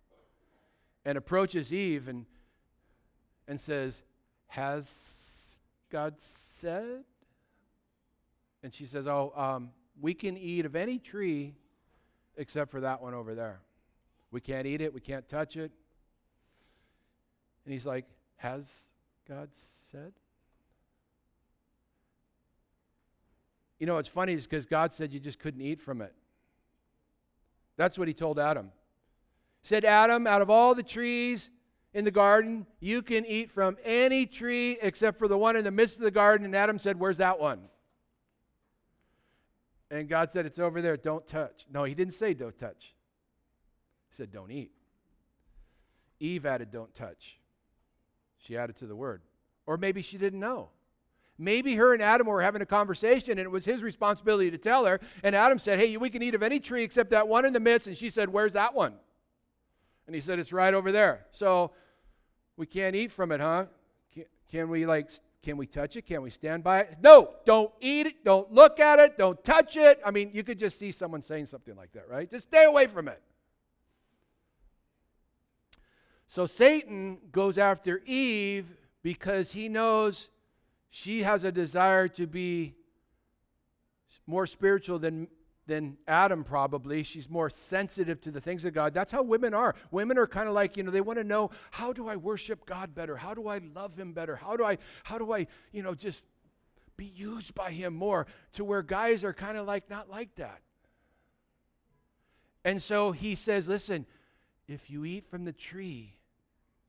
[1.05, 2.25] and approaches Eve and,
[3.47, 4.01] and says,
[4.47, 7.03] Has God said?
[8.63, 9.69] And she says, Oh, um,
[10.01, 11.53] we can eat of any tree
[12.35, 13.59] except for that one over there.
[14.31, 15.71] We can't eat it, we can't touch it.
[17.65, 18.05] And he's like,
[18.37, 18.91] has
[19.27, 20.13] God said?
[23.79, 26.13] You know, it's funny because God said you just couldn't eat from it.
[27.77, 28.71] That's what he told Adam.
[29.61, 31.49] He said, Adam, out of all the trees
[31.93, 35.71] in the garden, you can eat from any tree except for the one in the
[35.71, 36.45] midst of the garden.
[36.45, 37.69] And Adam said, Where's that one?
[39.89, 40.97] And God said, It's over there.
[40.97, 41.65] Don't touch.
[41.71, 42.93] No, he didn't say don't touch.
[44.09, 44.71] He said, Don't eat.
[46.19, 47.39] Eve added, Don't touch.
[48.39, 49.21] She added to the word.
[49.65, 50.69] Or maybe she didn't know.
[51.37, 54.85] Maybe her and Adam were having a conversation and it was his responsibility to tell
[54.85, 54.99] her.
[55.23, 57.59] And Adam said, Hey, we can eat of any tree except that one in the
[57.59, 57.87] midst.
[57.87, 58.93] And she said, Where's that one?
[60.07, 61.27] And he said, It's right over there.
[61.31, 61.71] So
[62.55, 63.67] we can't eat from it, huh?
[64.13, 65.11] Can, can we, like,
[65.43, 66.07] can we touch it?
[66.07, 66.97] Can we stand by it?
[67.01, 68.25] No, don't eat it.
[68.25, 69.17] Don't look at it.
[69.17, 70.01] Don't touch it.
[70.03, 72.29] I mean, you could just see someone saying something like that, right?
[72.29, 73.21] Just stay away from it.
[76.27, 80.27] So Satan goes after Eve because he knows
[80.89, 82.75] she has a desire to be
[84.25, 85.27] more spiritual than,
[85.67, 87.03] than Adam, probably.
[87.03, 88.93] She's more sensitive to the things of God.
[88.93, 89.75] That's how women are.
[89.91, 92.65] Women are kind of like, you know, they want to know how do I worship
[92.65, 93.15] God better?
[93.15, 94.35] How do I love Him better?
[94.35, 96.25] How do I, how do I, you know, just
[96.95, 98.27] be used by Him more?
[98.53, 100.61] To where guys are kind of like, not like that.
[102.65, 104.05] And so he says, listen,
[104.67, 106.17] if you eat from the tree,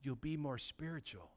[0.03, 1.31] you'll be more spiritual.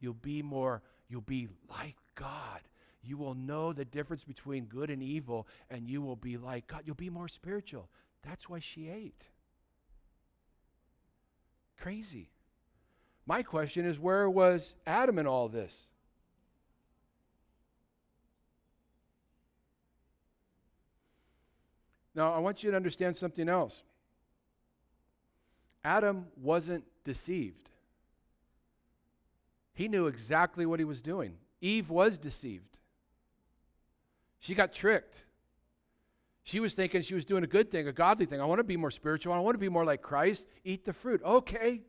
[0.00, 2.60] You'll be more, you'll be like God.
[3.02, 6.82] You will know the difference between good and evil, and you will be like God.
[6.84, 7.88] You'll be more spiritual.
[8.22, 9.28] That's why she ate.
[11.78, 12.30] Crazy.
[13.26, 15.84] My question is where was Adam in all this?
[22.14, 23.82] Now, I want you to understand something else.
[25.84, 27.70] Adam wasn't deceived.
[29.76, 31.34] He knew exactly what he was doing.
[31.60, 32.78] Eve was deceived.
[34.40, 35.22] She got tricked.
[36.44, 38.40] She was thinking she was doing a good thing, a godly thing.
[38.40, 39.34] I want to be more spiritual.
[39.34, 40.46] I want to be more like Christ.
[40.64, 41.22] Eat the fruit.
[41.22, 41.82] Okay.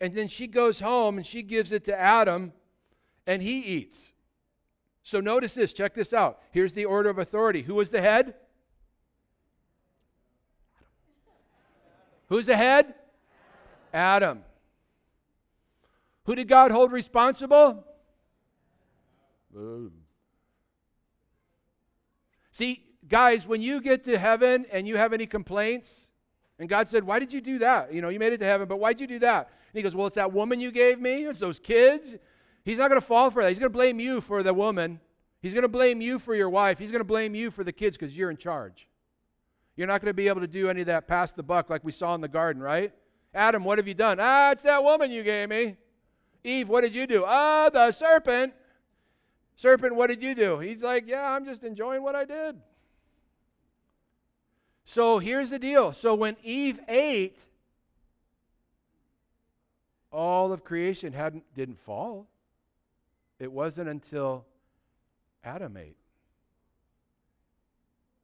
[0.00, 2.52] And then she goes home and she gives it to Adam,
[3.24, 4.12] and he eats.
[5.04, 6.40] So notice this, check this out.
[6.50, 7.62] Here's the order of authority.
[7.62, 8.34] Who was the head?
[12.28, 12.94] Who's the head?
[13.92, 14.42] Adam.
[16.24, 17.84] Who did God hold responsible?
[22.50, 26.08] See, guys, when you get to heaven and you have any complaints,
[26.58, 27.92] and God said, Why did you do that?
[27.92, 29.48] You know, you made it to heaven, but why'd you do that?
[29.48, 32.16] And he goes, Well, it's that woman you gave me, it's those kids.
[32.64, 33.50] He's not going to fall for that.
[33.50, 35.00] He's going to blame you for the woman.
[35.42, 36.78] He's going to blame you for your wife.
[36.78, 38.88] He's going to blame you for the kids because you're in charge.
[39.76, 41.84] You're not going to be able to do any of that pass the buck like
[41.84, 42.92] we saw in the garden, right?
[43.34, 44.18] Adam, what have you done?
[44.20, 45.76] Ah, it's that woman you gave me.
[46.44, 47.24] Eve, what did you do?
[47.26, 48.52] Ah, the serpent.
[49.56, 50.58] Serpent, what did you do?
[50.58, 52.60] He's like, Yeah, I'm just enjoying what I did.
[54.84, 55.92] So here's the deal.
[55.92, 57.46] So when Eve ate,
[60.12, 62.28] all of creation hadn't didn't fall.
[63.40, 64.44] It wasn't until
[65.42, 65.96] Adam ate.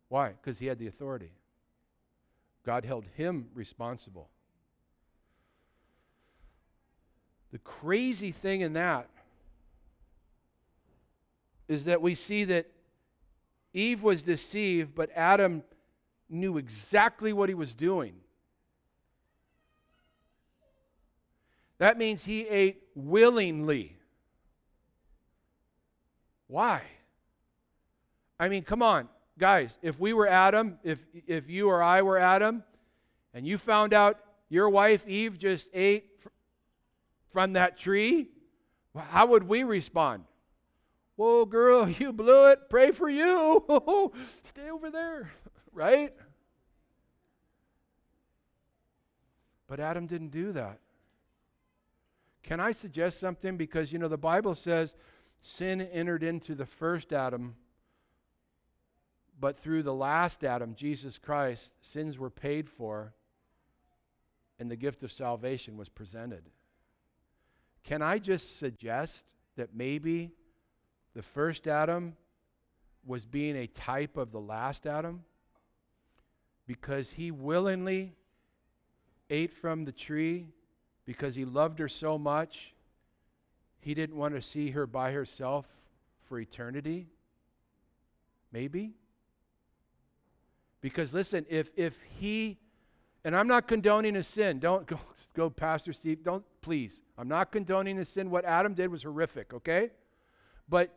[0.09, 0.31] Why?
[0.31, 1.33] Because he had the authority.
[2.65, 4.29] God held him responsible.
[7.53, 9.09] The crazy thing in that
[11.69, 12.67] is that we see that
[13.73, 15.63] Eve was deceived, but Adam
[16.29, 18.15] knew exactly what he was doing.
[21.79, 23.97] That means he ate willingly.
[26.47, 26.83] Why?
[28.39, 32.19] I mean, come on, guys, if we were Adam, if, if you or I were
[32.19, 32.65] Adam,
[33.33, 36.11] and you found out your wife Eve just ate
[37.31, 38.29] from that tree,
[38.97, 40.25] how would we respond?
[41.17, 42.69] Whoa, girl, you blew it.
[42.69, 44.13] Pray for you.
[44.43, 45.31] Stay over there,
[45.73, 46.13] right?
[49.67, 50.81] But Adam didn't do that.
[52.43, 53.57] Can I suggest something?
[53.57, 54.97] Because, you know, the Bible says
[55.39, 57.55] sin entered into the first Adam,
[59.39, 63.15] but through the last Adam, Jesus Christ, sins were paid for
[64.61, 66.43] and the gift of salvation was presented.
[67.85, 70.33] Can I just suggest that maybe
[71.15, 72.17] the first Adam
[73.05, 75.25] was being a type of the last Adam?
[76.67, 78.15] Because he willingly
[79.29, 80.47] ate from the tree,
[81.05, 82.75] because he loved her so much,
[83.81, 85.67] he didn't want to see her by herself
[86.29, 87.09] for eternity?
[88.53, 88.95] Maybe?
[90.81, 92.59] Because listen, if if he
[93.25, 94.59] and I'm not condoning a sin.
[94.59, 94.99] Don't go,
[95.35, 96.23] go Pastor Steve.
[96.23, 97.03] Don't please.
[97.19, 98.31] I'm not condoning a sin.
[98.31, 99.91] What Adam did was horrific, okay?
[100.69, 100.91] But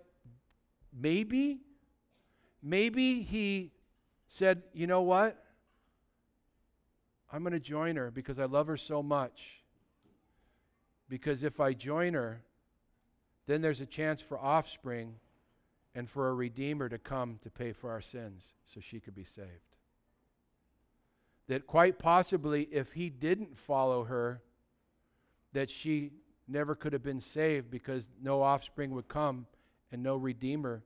[0.98, 1.62] maybe
[2.62, 3.72] maybe he
[4.28, 5.44] said, "You know what?
[7.34, 9.64] I'm going to join her because I love her so much.
[11.10, 12.44] Because if I join her,
[13.48, 15.16] then there's a chance for offspring
[15.96, 19.24] and for a redeemer to come to pay for our sins so she could be
[19.24, 19.73] saved.
[21.48, 24.42] That quite possibly, if he didn't follow her,
[25.52, 26.12] that she
[26.48, 29.46] never could have been saved because no offspring would come
[29.92, 30.84] and no redeemer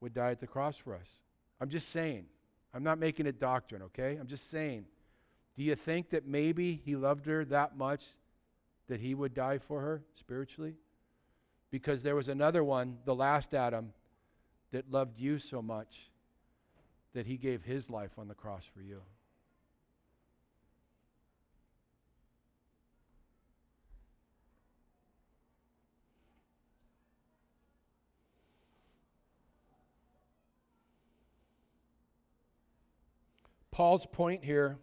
[0.00, 1.20] would die at the cross for us.
[1.60, 2.26] I'm just saying.
[2.72, 4.16] I'm not making it doctrine, okay?
[4.16, 4.86] I'm just saying.
[5.56, 8.04] Do you think that maybe he loved her that much
[8.88, 10.74] that he would die for her spiritually?
[11.74, 13.92] because there was another one, the last Adam,
[14.70, 16.08] that loved you so much
[17.14, 19.02] that he gave his life on the cross for you.
[33.74, 34.78] Paul's point here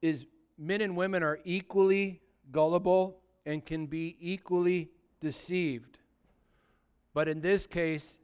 [0.00, 0.26] is
[0.58, 2.20] men and women are equally
[2.50, 4.90] gullible and can be equally
[5.20, 6.00] deceived.
[7.14, 8.18] But in this case,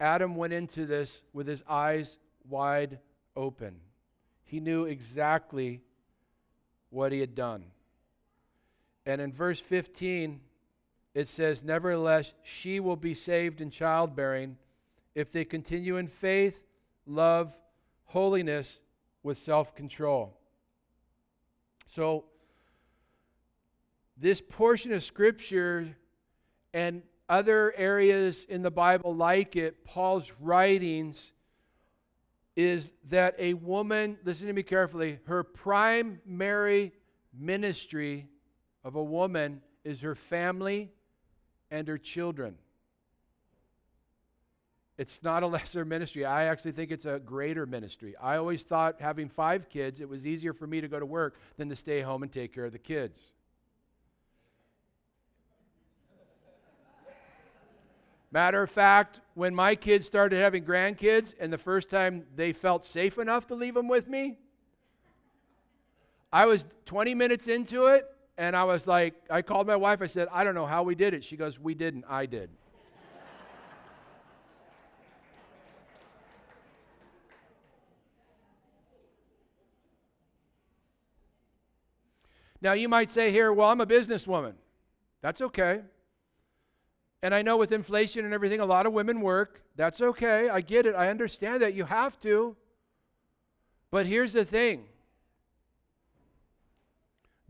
[0.00, 2.16] Adam went into this with his eyes
[2.48, 2.98] wide
[3.36, 3.76] open.
[4.42, 5.80] He knew exactly
[6.88, 7.66] what he had done.
[9.06, 10.40] And in verse 15,
[11.14, 14.56] it says, Nevertheless, she will be saved in childbearing
[15.14, 16.64] if they continue in faith,
[17.10, 17.56] love,
[18.04, 18.80] holiness,
[19.22, 20.36] with self control.
[21.88, 22.24] So,
[24.16, 25.96] this portion of Scripture
[26.72, 31.32] and other areas in the Bible like it, Paul's writings,
[32.56, 36.92] is that a woman, listen to me carefully, her primary
[37.32, 38.28] ministry
[38.84, 40.90] of a woman is her family
[41.70, 42.56] and her children.
[45.00, 46.26] It's not a lesser ministry.
[46.26, 48.14] I actually think it's a greater ministry.
[48.20, 51.38] I always thought having five kids, it was easier for me to go to work
[51.56, 53.32] than to stay home and take care of the kids.
[58.30, 62.84] Matter of fact, when my kids started having grandkids, and the first time they felt
[62.84, 64.36] safe enough to leave them with me,
[66.30, 68.04] I was 20 minutes into it,
[68.36, 70.02] and I was like, I called my wife.
[70.02, 71.24] I said, I don't know how we did it.
[71.24, 72.04] She goes, We didn't.
[72.06, 72.50] I did.
[82.62, 84.54] Now, you might say here, Well, I'm a businesswoman.
[85.22, 85.82] That's okay.
[87.22, 89.62] And I know with inflation and everything, a lot of women work.
[89.76, 90.48] That's okay.
[90.48, 90.94] I get it.
[90.94, 91.74] I understand that.
[91.74, 92.56] You have to.
[93.90, 94.86] But here's the thing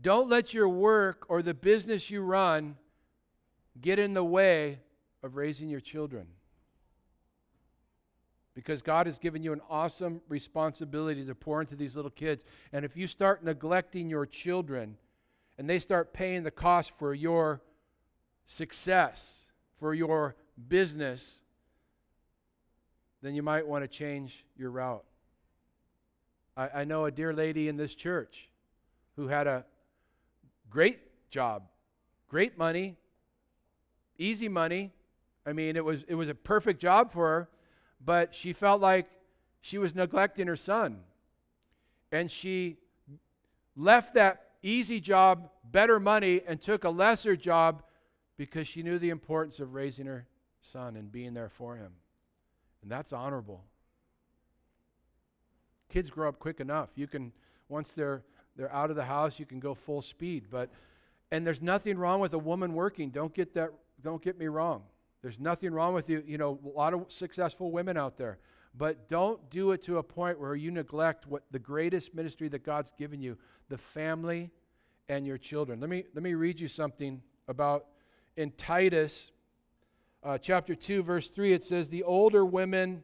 [0.01, 2.75] don't let your work or the business you run
[3.79, 4.79] get in the way
[5.23, 6.27] of raising your children.
[8.53, 12.43] Because God has given you an awesome responsibility to pour into these little kids.
[12.73, 14.97] And if you start neglecting your children
[15.57, 17.61] and they start paying the cost for your
[18.45, 19.45] success,
[19.79, 20.35] for your
[20.67, 21.39] business,
[23.21, 25.05] then you might want to change your route.
[26.57, 28.49] I, I know a dear lady in this church
[29.15, 29.65] who had a
[30.71, 30.99] Great
[31.29, 31.63] job,
[32.29, 32.95] great money,
[34.17, 34.93] easy money.
[35.45, 37.49] I mean, it was, it was a perfect job for her,
[38.03, 39.07] but she felt like
[39.61, 40.99] she was neglecting her son.
[42.11, 42.77] And she
[43.75, 47.83] left that easy job, better money, and took a lesser job
[48.37, 50.25] because she knew the importance of raising her
[50.61, 51.91] son and being there for him.
[52.81, 53.63] And that's honorable.
[55.89, 56.89] Kids grow up quick enough.
[56.95, 57.31] You can,
[57.69, 58.23] once they're
[58.55, 60.47] they're out of the house, you can go full speed.
[60.49, 60.69] But
[61.31, 63.09] and there's nothing wrong with a woman working.
[63.09, 63.71] Don't get that
[64.03, 64.83] don't get me wrong.
[65.21, 68.39] There's nothing wrong with you, you know, a lot of successful women out there.
[68.77, 72.63] But don't do it to a point where you neglect what the greatest ministry that
[72.63, 73.37] God's given you,
[73.69, 74.49] the family
[75.09, 75.79] and your children.
[75.79, 77.87] Let me let me read you something about
[78.37, 79.31] in Titus
[80.23, 83.03] uh, chapter 2 verse 3 it says the older women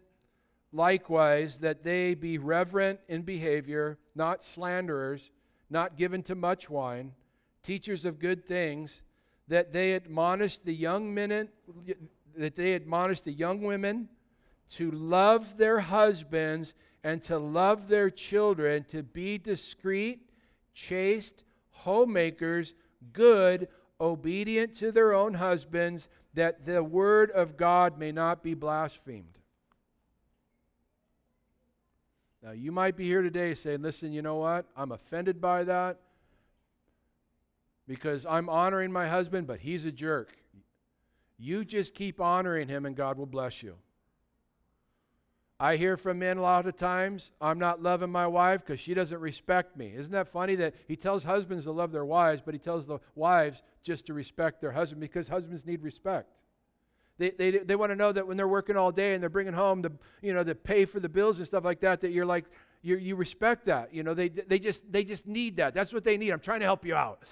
[0.71, 5.31] likewise that they be reverent in behavior not slanderers
[5.69, 7.13] not given to much wine,
[7.63, 9.01] teachers of good things,
[9.47, 11.49] that they admonish the young men
[12.35, 14.07] that they admonish the young women
[14.69, 16.73] to love their husbands
[17.03, 20.29] and to love their children, to be discreet,
[20.73, 22.73] chaste, homemakers,
[23.13, 23.67] good,
[23.99, 29.39] obedient to their own husbands, that the word of God may not be blasphemed.
[32.43, 34.65] Now, you might be here today saying, listen, you know what?
[34.75, 35.97] I'm offended by that
[37.87, 40.35] because I'm honoring my husband, but he's a jerk.
[41.37, 43.75] You just keep honoring him, and God will bless you.
[45.59, 48.93] I hear from men a lot of times, I'm not loving my wife because she
[48.93, 49.91] doesn't respect me.
[49.95, 52.99] Isn't that funny that he tells husbands to love their wives, but he tells the
[53.15, 56.29] wives just to respect their husband because husbands need respect?
[57.17, 59.53] They, they, they want to know that when they're working all day and they're bringing
[59.53, 62.25] home the, you know, the pay for the bills and stuff like that, that you're
[62.25, 62.45] like,
[62.83, 63.91] you you respect that.
[63.91, 65.73] You know, they, they, just, they just need that.
[65.73, 66.29] That's what they need.
[66.29, 67.23] I'm trying to help you out.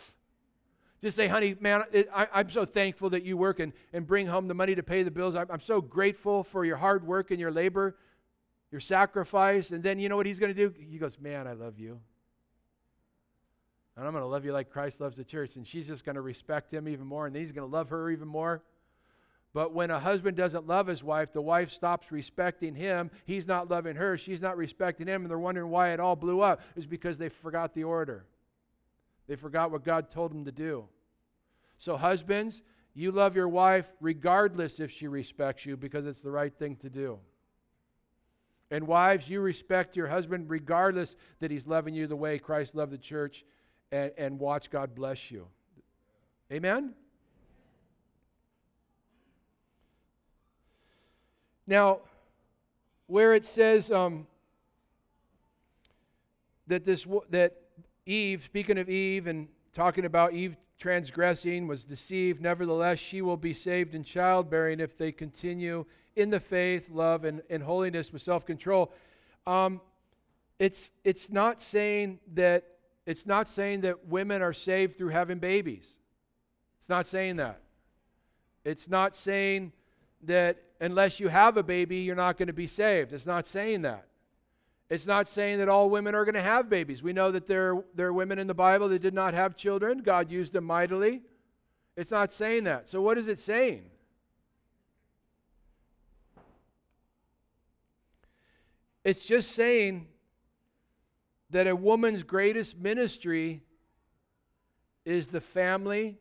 [1.02, 1.84] Just say, honey, man,
[2.14, 5.04] I, am so thankful that you work and, and bring home the money to pay
[5.04, 5.36] the bills.
[5.36, 7.98] I'm, I'm so grateful for your hard work and your labor,
[8.72, 9.72] your sacrifice.
[9.72, 10.74] And then you know what he's going to do?
[10.90, 12.00] He goes, man, I love you.
[13.98, 15.58] And I'm going to love you like Christ loves the church.
[15.58, 17.28] And she's just going to respect him even more.
[17.28, 18.64] And then he's going to love her even more.
[19.54, 23.10] But when a husband doesn't love his wife, the wife stops respecting him.
[23.26, 24.18] He's not loving her.
[24.18, 25.22] She's not respecting him.
[25.22, 26.62] And they're wondering why it all blew up.
[26.76, 28.26] Is because they forgot the order.
[29.28, 30.86] They forgot what God told them to do.
[31.78, 32.64] So, husbands,
[32.94, 36.90] you love your wife regardless if she respects you because it's the right thing to
[36.90, 37.20] do.
[38.72, 42.92] And wives, you respect your husband regardless that he's loving you the way Christ loved
[42.92, 43.46] the church
[43.92, 45.48] and, and watch God bless you.
[46.52, 46.94] Amen?
[51.68, 52.00] Now,
[53.08, 54.28] where it says um,
[56.68, 57.54] that this that
[58.06, 62.42] Eve, speaking of Eve and talking about Eve transgressing, was deceived.
[62.42, 65.86] Nevertheless, she will be saved in childbearing if they continue
[66.16, 68.94] in the faith, love, and, and holiness with self control.
[69.48, 69.82] Um,
[70.60, 72.64] it's, it's not saying that
[73.06, 76.00] it's not saying that women are saved through having babies.
[76.80, 77.62] It's not saying that.
[78.64, 79.74] It's not saying
[80.24, 83.14] that unless you have a baby, you're not going to be saved.
[83.14, 84.08] It's not saying that.
[84.90, 87.02] It's not saying that all women are going to have babies.
[87.02, 90.00] We know that there, there are women in the Bible that did not have children.
[90.00, 91.22] God used them mightily.
[91.98, 92.88] It's not saying that.
[92.88, 93.90] So, what is it saying?
[99.04, 100.08] It's just saying
[101.52, 103.62] that a woman's greatest ministry
[105.06, 106.18] is the family,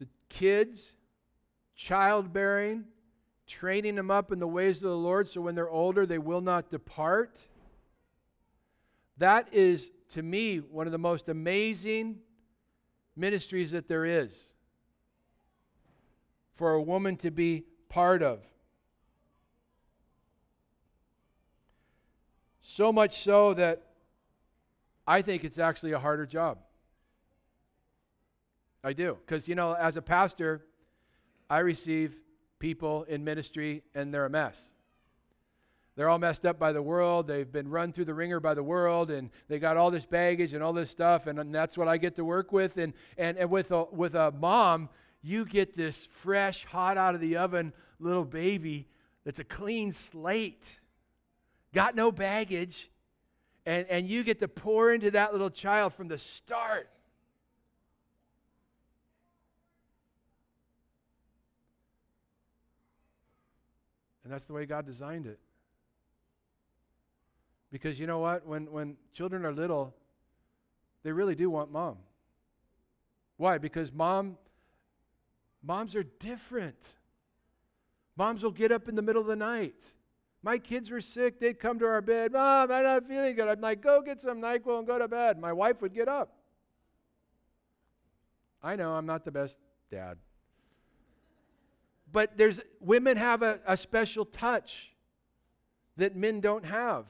[0.00, 0.92] the kids,
[1.76, 2.84] childbearing,
[3.46, 6.40] training them up in the ways of the Lord so when they're older they will
[6.40, 7.40] not depart.
[9.18, 12.18] That is, to me, one of the most amazing
[13.16, 14.54] ministries that there is
[16.54, 18.40] for a woman to be part of.
[22.60, 23.82] So much so that
[25.06, 26.58] I think it's actually a harder job.
[28.82, 29.18] I do.
[29.24, 30.64] Because, you know, as a pastor,
[31.48, 32.16] I receive
[32.64, 34.72] people in ministry and they're a mess.
[35.96, 37.26] They're all messed up by the world.
[37.26, 40.54] They've been run through the ringer by the world, and they got all this baggage
[40.54, 42.78] and all this stuff, and, that's what I get to work with.
[42.78, 44.88] And, and, and with, a, with a mom,
[45.20, 48.88] you get this fresh, hot out of the oven little baby
[49.26, 50.80] that's a clean slate,
[51.74, 52.88] got no baggage,
[53.66, 56.88] and, and you get to pour into that little child from the start.
[64.24, 65.38] And that's the way God designed it.
[67.70, 68.46] Because you know what?
[68.46, 69.94] When, when children are little,
[71.02, 71.98] they really do want mom.
[73.36, 73.58] Why?
[73.58, 74.38] Because mom,
[75.62, 76.94] moms are different.
[78.16, 79.82] Moms will get up in the middle of the night.
[80.42, 81.40] My kids were sick.
[81.40, 82.32] They'd come to our bed.
[82.32, 83.48] Mom, I'm not feeling good.
[83.48, 85.38] I'm like, go get some NyQuil and go to bed.
[85.38, 86.32] My wife would get up.
[88.62, 89.58] I know I'm not the best
[89.90, 90.16] dad
[92.14, 94.92] but there's women have a, a special touch
[95.96, 97.06] that men don't have.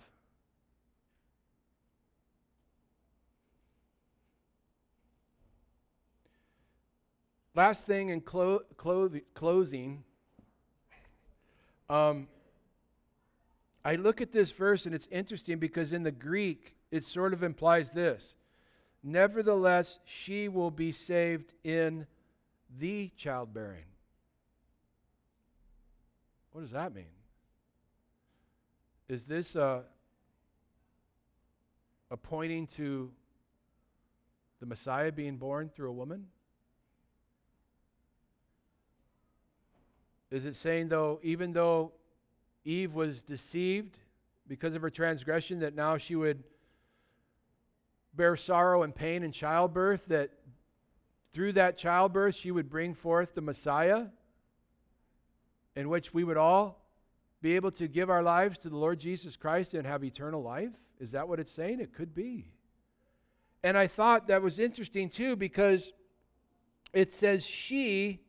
[7.55, 10.03] Last thing in clo- clo- closing,
[11.91, 12.27] um,
[13.85, 17.43] I look at this verse and it's interesting because in the Greek it sort of
[17.43, 18.35] implies this
[19.03, 22.07] Nevertheless, she will be saved in
[22.79, 23.85] the childbearing.
[26.55, 27.07] What does that mean?
[29.09, 29.83] Is this a,
[32.13, 33.11] a pointing to
[34.61, 36.29] the Messiah being born through a woman?
[40.31, 41.91] Is it saying, though, even though
[42.65, 43.99] Eve was deceived
[44.47, 46.45] because of her transgression, that now she would
[48.15, 50.31] bear sorrow and pain in childbirth, that
[51.33, 54.05] through that childbirth she would bring forth the Messiah?
[55.77, 56.85] In which we would all
[57.43, 60.71] be able to give our lives to the Lord Jesus Christ and have eternal life?
[60.99, 61.81] Is that what it's saying?
[61.81, 62.53] It could be.
[63.63, 65.93] And I thought that was interesting too because
[66.93, 68.21] it says she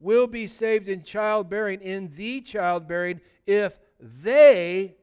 [0.00, 4.94] will be saved in childbearing, in the childbearing, if they,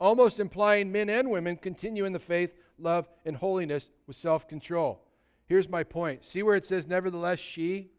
[0.00, 5.04] almost implying men and women, continue in the faith, love, and holiness with self control.
[5.46, 6.24] Here's my point.
[6.24, 7.90] See where it says, nevertheless, she?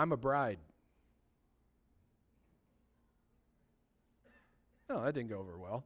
[0.00, 0.56] I'm a bride.
[4.88, 5.84] No, that didn't go over well.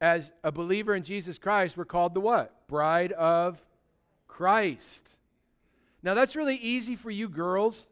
[0.00, 2.66] As a believer in Jesus Christ, we're called the what?
[2.66, 3.62] Bride of
[4.26, 5.16] Christ.
[6.02, 7.86] Now, that's really easy for you girls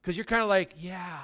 [0.00, 1.18] because you're kind of like, yeah,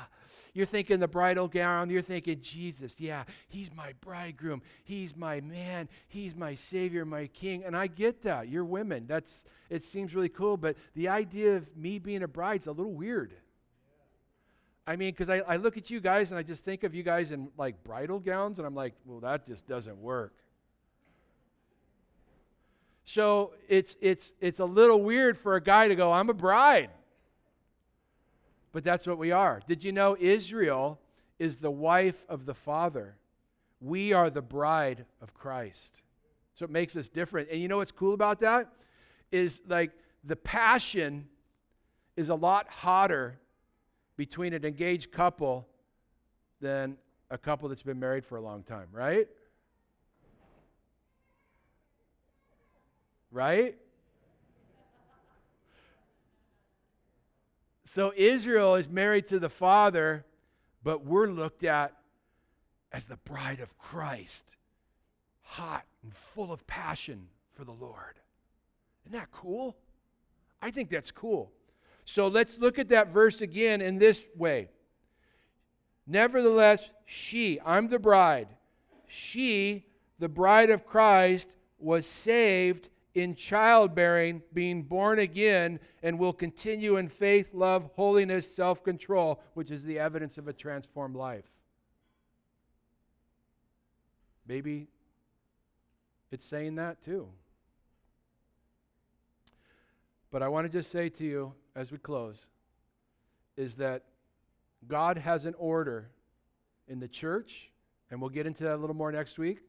[0.56, 1.90] you're thinking the bridal gown.
[1.90, 4.62] You're thinking, Jesus, yeah, he's my bridegroom.
[4.84, 5.86] He's my man.
[6.08, 7.62] He's my savior, my king.
[7.62, 8.48] And I get that.
[8.48, 9.04] You're women.
[9.06, 12.94] That's it seems really cool, but the idea of me being a bride's a little
[12.94, 13.34] weird.
[14.86, 17.02] I mean, because I, I look at you guys and I just think of you
[17.02, 20.32] guys in like bridal gowns, and I'm like, well, that just doesn't work.
[23.04, 26.88] So it's it's it's a little weird for a guy to go, I'm a bride
[28.76, 29.62] but that's what we are.
[29.66, 31.00] Did you know Israel
[31.38, 33.16] is the wife of the Father?
[33.80, 36.02] We are the bride of Christ.
[36.52, 37.48] So it makes us different.
[37.50, 38.70] And you know what's cool about that?
[39.32, 39.92] Is like
[40.24, 41.26] the passion
[42.18, 43.38] is a lot hotter
[44.18, 45.66] between an engaged couple
[46.60, 46.98] than
[47.30, 49.26] a couple that's been married for a long time, right?
[53.30, 53.78] Right?
[57.86, 60.26] So Israel is married to the Father,
[60.82, 61.94] but we're looked at
[62.90, 64.56] as the bride of Christ,
[65.42, 68.18] hot and full of passion for the Lord.
[69.04, 69.76] Isn't that cool?
[70.60, 71.52] I think that's cool.
[72.04, 74.68] So let's look at that verse again in this way.
[76.08, 78.48] Nevertheless, she, I'm the bride,
[79.06, 79.86] she,
[80.18, 87.08] the bride of Christ, was saved in childbearing, being born again, and will continue in
[87.08, 91.46] faith, love, holiness, self control, which is the evidence of a transformed life.
[94.46, 94.88] Maybe
[96.30, 97.26] it's saying that too.
[100.30, 102.46] But I want to just say to you as we close
[103.56, 104.02] is that
[104.86, 106.10] God has an order
[106.86, 107.70] in the church,
[108.10, 109.60] and we'll get into that a little more next week.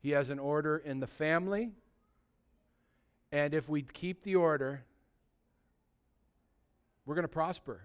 [0.00, 1.70] He has an order in the family.
[3.32, 4.84] And if we keep the order,
[7.06, 7.80] we're going to prosper.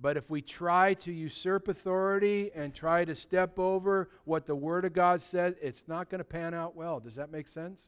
[0.00, 4.86] But if we try to usurp authority and try to step over what the Word
[4.86, 7.00] of God says, it's not going to pan out well.
[7.00, 7.82] Does that make sense?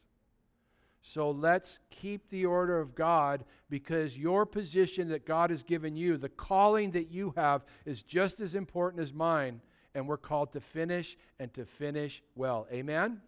[1.00, 6.16] So let's keep the order of God because your position that God has given you,
[6.16, 9.60] the calling that you have, is just as important as mine.
[9.94, 12.66] And we're called to finish and to finish well.
[12.72, 13.20] Amen?